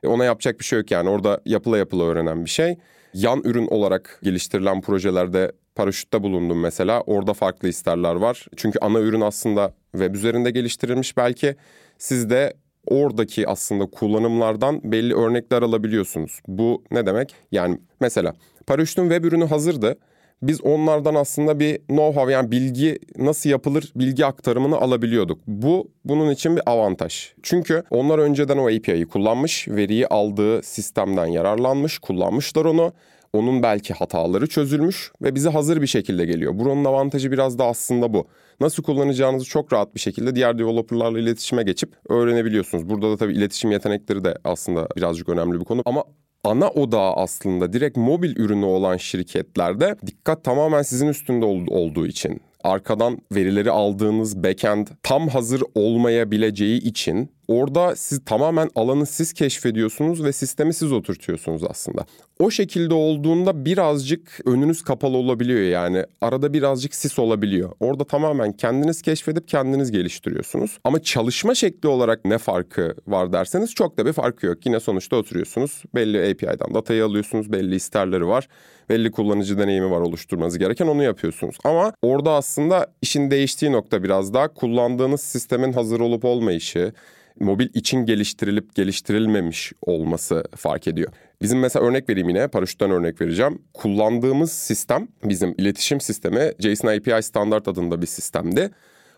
E, 0.03 0.09
ona 0.09 0.25
yapacak 0.25 0.59
bir 0.61 0.65
şey 0.65 0.79
yok 0.79 0.91
yani 0.91 1.09
orada 1.09 1.41
yapıla 1.47 1.79
yapıla 1.79 2.05
öğrenen 2.05 2.45
bir 2.45 2.51
şey. 2.51 2.79
Yan 3.15 3.43
ürün 3.45 3.67
olarak 3.67 4.19
geliştirilen 4.23 4.81
projelerde 4.81 5.53
paraşütte 5.75 6.23
bulundum 6.23 6.61
mesela. 6.61 7.01
Orada 7.01 7.35
farklı 7.35 7.69
isterler 7.69 8.15
var. 8.15 8.47
Çünkü 8.57 8.79
ana 8.79 9.01
ürün 9.01 9.21
aslında 9.21 9.75
web 9.93 10.15
üzerinde 10.15 10.51
geliştirilmiş 10.51 11.17
belki. 11.17 11.57
Siz 11.99 12.31
de 12.31 12.55
oradaki 12.87 13.49
aslında 13.49 13.87
kullanımlardan 13.87 14.81
belli 14.85 15.15
örnekler 15.15 15.63
alabiliyorsunuz. 15.63 16.41
Bu 16.49 16.83
ne 16.91 17.07
demek? 17.07 17.35
Yani 17.53 17.79
mesela 18.01 18.35
paraşütün 18.67 19.03
web 19.03 19.25
ürünü 19.25 19.45
hazırdı. 19.45 19.99
Biz 20.43 20.61
onlardan 20.65 21.15
aslında 21.15 21.61
bir 21.61 21.77
know-how 21.77 22.33
yani 22.33 22.51
bilgi 22.51 22.99
nasıl 23.19 23.51
yapılır 23.51 23.93
bilgi 23.97 24.27
aktarımını 24.27 24.77
alabiliyorduk. 24.77 25.41
Bu 25.47 25.91
bunun 26.05 26.31
için 26.31 26.57
bir 26.57 26.63
avantaj. 26.67 27.33
Çünkü 27.43 27.83
onlar 27.91 28.19
önceden 28.19 28.59
o 28.59 28.67
API'yi 28.67 29.07
kullanmış, 29.07 29.69
veriyi 29.69 30.07
aldığı 30.07 30.63
sistemden 30.63 31.27
yararlanmış, 31.27 31.99
kullanmışlar 31.99 32.65
onu. 32.65 32.93
Onun 33.33 33.63
belki 33.63 33.95
hataları 33.95 34.47
çözülmüş 34.47 35.13
ve 35.23 35.35
bize 35.35 35.49
hazır 35.49 35.83
bir 35.83 35.87
şekilde 35.87 36.25
geliyor. 36.25 36.59
Buranın 36.59 36.85
avantajı 36.85 37.33
biraz 37.33 37.59
da 37.59 37.65
aslında 37.65 38.15
bu. 38.15 38.27
Nasıl 38.61 38.83
kullanacağınızı 38.83 39.45
çok 39.45 39.73
rahat 39.73 39.95
bir 39.95 40.01
şekilde 40.01 40.35
diğer 40.35 40.59
developerlarla 40.59 41.19
iletişime 41.19 41.63
geçip 41.63 41.93
öğrenebiliyorsunuz. 42.09 42.89
Burada 42.89 43.11
da 43.11 43.17
tabii 43.17 43.33
iletişim 43.33 43.71
yetenekleri 43.71 44.25
de 44.25 44.39
aslında 44.45 44.89
birazcık 44.97 45.29
önemli 45.29 45.61
bir 45.61 45.65
konu. 45.65 45.83
Ama 45.85 46.05
ana 46.45 46.71
odağı 46.71 47.13
aslında 47.13 47.73
direkt 47.73 47.97
mobil 47.97 48.37
ürünü 48.37 48.65
olan 48.65 48.97
şirketlerde 48.97 49.97
dikkat 50.07 50.45
tamamen 50.45 50.83
sizin 50.83 51.09
üstünde 51.09 51.45
olduğu 51.71 52.07
için 52.07 52.41
arkadan 52.67 53.19
verileri 53.33 53.71
aldığınız 53.71 54.43
backend 54.43 54.87
tam 55.03 55.29
hazır 55.29 55.63
olmayabileceği 55.75 56.81
için 56.81 57.31
orada 57.49 57.97
siz 57.97 58.25
tamamen 58.25 58.71
alanı 58.75 59.07
siz 59.07 59.33
keşfediyorsunuz 59.33 60.25
ve 60.25 60.33
sistemi 60.33 60.75
siz 60.75 60.93
oturtuyorsunuz 60.93 61.63
aslında. 61.65 62.07
O 62.39 62.51
şekilde 62.51 62.95
olduğunda 62.95 63.65
birazcık 63.65 64.41
önünüz 64.45 64.83
kapalı 64.83 65.17
olabiliyor 65.17 65.61
yani 65.61 66.05
arada 66.21 66.53
birazcık 66.53 66.95
sis 66.95 67.19
olabiliyor. 67.19 67.73
Orada 67.81 68.05
tamamen 68.05 68.53
kendiniz 68.53 69.03
keşfedip 69.03 69.49
kendiniz 69.49 69.93
geliştiriyorsunuz. 69.93 70.79
Ama 70.85 71.03
çalışma 71.03 71.55
şekli 71.55 71.89
olarak 71.89 72.25
ne 72.25 72.39
farkı 72.39 72.95
var 73.07 73.33
derseniz 73.33 73.75
çok 73.75 73.99
da 73.99 74.07
bir 74.07 74.13
farkı 74.13 74.47
yok. 74.47 74.67
Yine 74.67 74.81
sonuçta 74.81 75.17
oturuyorsunuz 75.17 75.83
belli 75.95 76.31
API'den 76.31 76.75
datayı 76.75 77.05
alıyorsunuz 77.05 77.53
belli 77.53 77.75
isterleri 77.75 78.27
var 78.27 78.49
belli 78.89 79.11
kullanıcı 79.11 79.59
deneyimi 79.59 79.91
var 79.91 80.01
oluşturmanız 80.01 80.59
gereken 80.59 80.87
onu 80.87 81.03
yapıyorsunuz. 81.03 81.57
Ama 81.65 81.93
orada 82.03 82.33
aslında 82.33 82.87
işin 83.03 83.31
değiştiği 83.31 83.73
nokta 83.73 84.03
biraz 84.03 84.35
daha 84.35 84.49
kullandığınız 84.49 85.21
sistemin 85.21 85.73
hazır 85.73 86.01
olup 86.01 86.25
olmayışı, 86.25 86.93
mobil 87.41 87.69
için 87.75 88.07
geliştirilip 88.07 88.75
geliştirilmemiş 88.75 89.73
olması 89.83 90.45
fark 90.57 90.89
ediyor. 90.89 91.13
Bizim 91.43 91.59
mesela 91.59 91.87
örnek 91.87 92.09
vereyim 92.09 92.29
yine 92.29 92.49
paraşütten 92.49 92.91
örnek 92.91 93.21
vereceğim. 93.21 93.63
Kullandığımız 93.75 94.53
sistem 94.53 95.09
bizim 95.25 95.55
iletişim 95.59 96.01
sistemi 96.01 96.53
JSON 96.59 96.89
API 96.89 97.23
standart 97.23 97.69
adında 97.69 98.03
bir 98.03 98.07
sistemdi. 98.07 98.71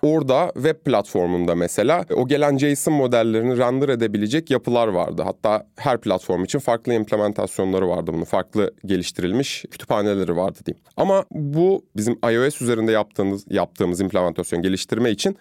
Orada 0.03 0.51
web 0.55 0.85
platformunda 0.85 1.55
mesela 1.55 2.05
o 2.15 2.29
gelen 2.29 2.59
JSON 2.59 2.95
modellerini 2.95 3.59
render 3.59 3.89
edebilecek 3.89 4.51
yapılar 4.51 4.89
vardı. 4.89 5.23
Hatta 5.23 5.67
her 5.77 6.01
platform 6.01 6.45
için 6.45 6.59
farklı 6.59 6.95
implementasyonları 6.95 7.89
vardı 7.89 8.11
bunun. 8.15 8.25
Farklı 8.25 8.75
geliştirilmiş 8.87 9.65
kütüphaneleri 9.71 10.37
vardı 10.37 10.59
diyeyim. 10.67 10.85
Ama 10.97 11.25
bu 11.31 11.85
bizim 11.97 12.19
iOS 12.33 12.63
üzerinde 12.63 12.93
yaptığımız 12.93 13.45
yaptığımız 13.51 14.01
implementasyon 14.01 14.63
geliştirme 14.63 15.11
için 15.11 15.37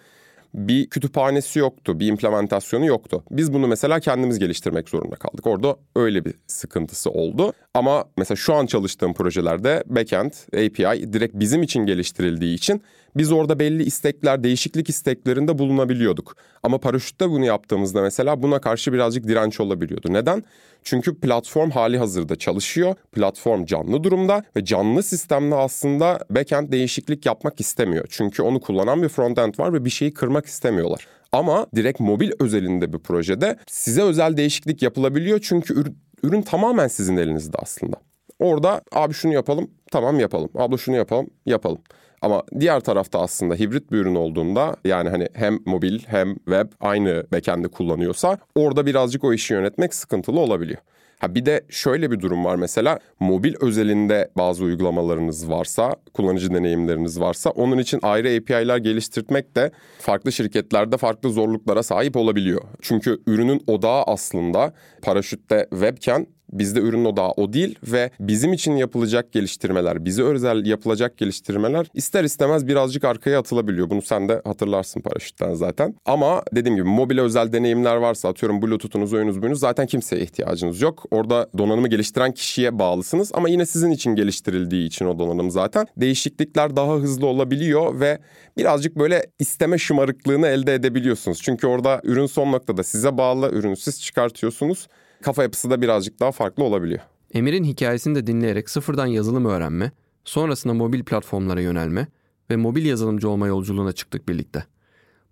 bir 0.54 0.90
kütüphanesi 0.90 1.58
yoktu, 1.58 2.00
bir 2.00 2.06
implementasyonu 2.06 2.86
yoktu. 2.86 3.24
Biz 3.30 3.52
bunu 3.52 3.66
mesela 3.66 4.00
kendimiz 4.00 4.38
geliştirmek 4.38 4.88
zorunda 4.88 5.16
kaldık. 5.16 5.46
Orada 5.46 5.76
öyle 5.96 6.24
bir 6.24 6.34
sıkıntısı 6.46 7.10
oldu. 7.10 7.52
Ama 7.74 8.04
mesela 8.16 8.36
şu 8.36 8.54
an 8.54 8.66
çalıştığım 8.66 9.14
projelerde 9.14 9.82
backend, 9.86 10.32
API 10.52 11.12
direkt 11.12 11.34
bizim 11.34 11.62
için 11.62 11.86
geliştirildiği 11.86 12.54
için 12.54 12.82
biz 13.16 13.32
orada 13.32 13.58
belli 13.58 13.82
istekler, 13.82 14.44
değişiklik 14.44 14.88
isteklerinde 14.88 15.58
bulunabiliyorduk. 15.58 16.36
Ama 16.62 16.78
paraşütte 16.78 17.30
bunu 17.30 17.44
yaptığımızda 17.44 18.02
mesela 18.02 18.42
buna 18.42 18.60
karşı 18.60 18.92
birazcık 18.92 19.28
direnç 19.28 19.60
olabiliyordu. 19.60 20.12
Neden? 20.12 20.44
Çünkü 20.84 21.20
platform 21.20 21.70
hali 21.70 21.98
hazırda 21.98 22.36
çalışıyor. 22.36 22.94
Platform 23.12 23.64
canlı 23.64 24.04
durumda 24.04 24.44
ve 24.56 24.64
canlı 24.64 25.02
sistemde 25.02 25.54
aslında 25.54 26.18
backend 26.30 26.72
değişiklik 26.72 27.26
yapmak 27.26 27.60
istemiyor. 27.60 28.06
Çünkü 28.10 28.42
onu 28.42 28.60
kullanan 28.60 29.02
bir 29.02 29.08
frontend 29.08 29.54
var 29.58 29.72
ve 29.72 29.84
bir 29.84 29.90
şeyi 29.90 30.14
kırmak 30.14 30.46
istemiyorlar. 30.46 31.06
Ama 31.32 31.66
direkt 31.76 32.00
mobil 32.00 32.30
özelinde 32.40 32.92
bir 32.92 32.98
projede 32.98 33.56
size 33.66 34.02
özel 34.02 34.36
değişiklik 34.36 34.82
yapılabiliyor 34.82 35.40
çünkü 35.42 35.74
ürün, 35.74 35.98
ürün 36.22 36.42
tamamen 36.42 36.88
sizin 36.88 37.16
elinizde 37.16 37.58
aslında. 37.62 37.96
Orada 38.38 38.82
abi 38.92 39.14
şunu 39.14 39.32
yapalım, 39.32 39.70
tamam 39.92 40.20
yapalım. 40.20 40.50
Abla 40.54 40.78
şunu 40.78 40.96
yapalım, 40.96 41.26
yapalım. 41.46 41.78
Ama 42.22 42.42
diğer 42.60 42.80
tarafta 42.80 43.20
aslında 43.20 43.54
hibrit 43.54 43.92
bir 43.92 43.98
ürün 43.98 44.14
olduğunda 44.14 44.76
yani 44.84 45.08
hani 45.08 45.28
hem 45.34 45.58
mobil 45.66 46.00
hem 46.06 46.34
web 46.34 46.66
aynı 46.80 47.24
backend'i 47.32 47.68
kullanıyorsa 47.68 48.38
orada 48.54 48.86
birazcık 48.86 49.24
o 49.24 49.32
işi 49.32 49.54
yönetmek 49.54 49.94
sıkıntılı 49.94 50.40
olabiliyor. 50.40 50.78
Ha 51.18 51.34
bir 51.34 51.46
de 51.46 51.64
şöyle 51.68 52.10
bir 52.10 52.20
durum 52.20 52.44
var 52.44 52.56
mesela 52.56 52.98
mobil 53.20 53.54
özelinde 53.60 54.30
bazı 54.36 54.64
uygulamalarınız 54.64 55.50
varsa, 55.50 55.96
kullanıcı 56.14 56.54
deneyimleriniz 56.54 57.20
varsa 57.20 57.50
onun 57.50 57.78
için 57.78 58.00
ayrı 58.02 58.28
API'ler 58.28 58.78
geliştirmek 58.78 59.56
de 59.56 59.70
farklı 59.98 60.32
şirketlerde 60.32 60.96
farklı 60.96 61.30
zorluklara 61.30 61.82
sahip 61.82 62.16
olabiliyor. 62.16 62.62
Çünkü 62.82 63.22
ürünün 63.26 63.62
odağı 63.66 64.02
aslında 64.02 64.72
paraşütte 65.02 65.66
webken 65.70 66.26
Bizde 66.52 66.80
ürün 66.80 67.04
odağı 67.04 67.30
o 67.30 67.52
değil 67.52 67.78
ve 67.86 68.10
bizim 68.20 68.52
için 68.52 68.76
yapılacak 68.76 69.32
geliştirmeler, 69.32 70.04
bize 70.04 70.22
özel 70.22 70.66
yapılacak 70.66 71.16
geliştirmeler 71.16 71.86
ister 71.94 72.24
istemez 72.24 72.66
birazcık 72.66 73.04
arkaya 73.04 73.38
atılabiliyor. 73.38 73.90
Bunu 73.90 74.02
sen 74.02 74.28
de 74.28 74.42
hatırlarsın 74.44 75.00
paraşütten 75.00 75.54
zaten. 75.54 75.94
Ama 76.04 76.42
dediğim 76.52 76.76
gibi 76.76 76.88
mobil 76.88 77.18
özel 77.18 77.52
deneyimler 77.52 77.96
varsa 77.96 78.28
atıyorum 78.28 78.62
Bluetooth'unuz, 78.62 79.12
oyunuz, 79.12 79.42
buyunuz 79.42 79.60
zaten 79.60 79.86
kimseye 79.86 80.22
ihtiyacınız 80.22 80.80
yok. 80.80 81.04
Orada 81.10 81.48
donanımı 81.58 81.88
geliştiren 81.88 82.32
kişiye 82.32 82.78
bağlısınız 82.78 83.30
ama 83.34 83.48
yine 83.48 83.66
sizin 83.66 83.90
için 83.90 84.14
geliştirildiği 84.14 84.86
için 84.86 85.06
o 85.06 85.18
donanım 85.18 85.50
zaten 85.50 85.86
değişiklikler 85.96 86.76
daha 86.76 86.94
hızlı 86.94 87.26
olabiliyor 87.26 88.00
ve 88.00 88.18
birazcık 88.56 88.98
böyle 88.98 89.22
isteme 89.38 89.78
şımarıklığını 89.78 90.46
elde 90.46 90.74
edebiliyorsunuz. 90.74 91.42
Çünkü 91.42 91.66
orada 91.66 92.00
ürün 92.04 92.26
son 92.26 92.52
noktada 92.52 92.82
size 92.82 93.18
bağlı, 93.18 93.50
ürünü 93.50 93.76
siz 93.76 94.02
çıkartıyorsunuz 94.02 94.88
kafa 95.22 95.42
yapısı 95.42 95.70
da 95.70 95.82
birazcık 95.82 96.20
daha 96.20 96.32
farklı 96.32 96.64
olabiliyor. 96.64 97.00
Emir'in 97.34 97.64
hikayesini 97.64 98.14
de 98.14 98.26
dinleyerek 98.26 98.70
sıfırdan 98.70 99.06
yazılım 99.06 99.44
öğrenme, 99.44 99.92
sonrasında 100.24 100.74
mobil 100.74 101.04
platformlara 101.04 101.60
yönelme 101.60 102.06
ve 102.50 102.56
mobil 102.56 102.84
yazılımcı 102.86 103.28
olma 103.28 103.46
yolculuğuna 103.46 103.92
çıktık 103.92 104.28
birlikte. 104.28 104.64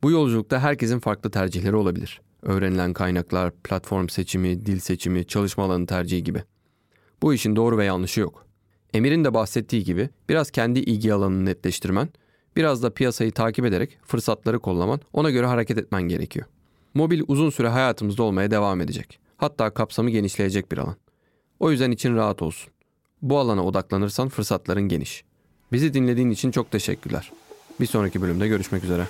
Bu 0.03 0.11
yolculukta 0.11 0.61
herkesin 0.61 0.99
farklı 0.99 1.31
tercihleri 1.31 1.77
olabilir. 1.77 2.21
Öğrenilen 2.43 2.93
kaynaklar, 2.93 3.51
platform 3.51 4.09
seçimi, 4.09 4.67
dil 4.67 4.79
seçimi, 4.79 5.27
çalışma 5.27 5.65
alanı 5.65 5.87
tercihi 5.87 6.25
gibi. 6.25 6.43
Bu 7.23 7.35
işin 7.35 7.57
doğru 7.57 7.79
ve 7.79 7.85
yanlışı 7.85 8.21
yok. 8.21 8.47
Emir'in 8.95 9.25
de 9.25 9.35
bahsettiği 9.35 9.85
gibi 9.85 10.09
biraz 10.29 10.51
kendi 10.51 10.79
ilgi 10.79 11.15
alanını 11.15 11.45
netleştirmen, 11.45 12.09
biraz 12.57 12.83
da 12.83 12.95
piyasayı 12.95 13.33
takip 13.33 13.65
ederek 13.65 13.99
fırsatları 14.03 14.59
kollaman, 14.59 15.01
ona 15.13 15.31
göre 15.31 15.47
hareket 15.47 15.79
etmen 15.79 16.03
gerekiyor. 16.03 16.47
Mobil 16.95 17.23
uzun 17.29 17.51
süre 17.51 17.69
hayatımızda 17.69 18.23
olmaya 18.23 18.51
devam 18.51 18.81
edecek. 18.81 19.19
Hatta 19.37 19.71
kapsamı 19.71 20.11
genişleyecek 20.11 20.73
bir 20.73 20.79
alan. 20.79 20.97
O 21.61 21.71
yüzden 21.71 21.91
için 21.91 22.17
rahat 22.17 22.43
olsun. 22.43 22.73
Bu 23.23 23.39
alana 23.39 23.65
odaklanırsan 23.65 24.29
fırsatların 24.29 24.89
geniş. 24.89 25.25
Bizi 25.73 25.95
dinlediğin 25.95 26.31
için 26.31 26.51
çok 26.51 26.71
teşekkürler. 26.71 27.33
Bir 27.81 27.87
sonraki 27.87 28.23
bölümde 28.23 28.49
görüşmek 28.49 28.85
üzere. 28.85 29.07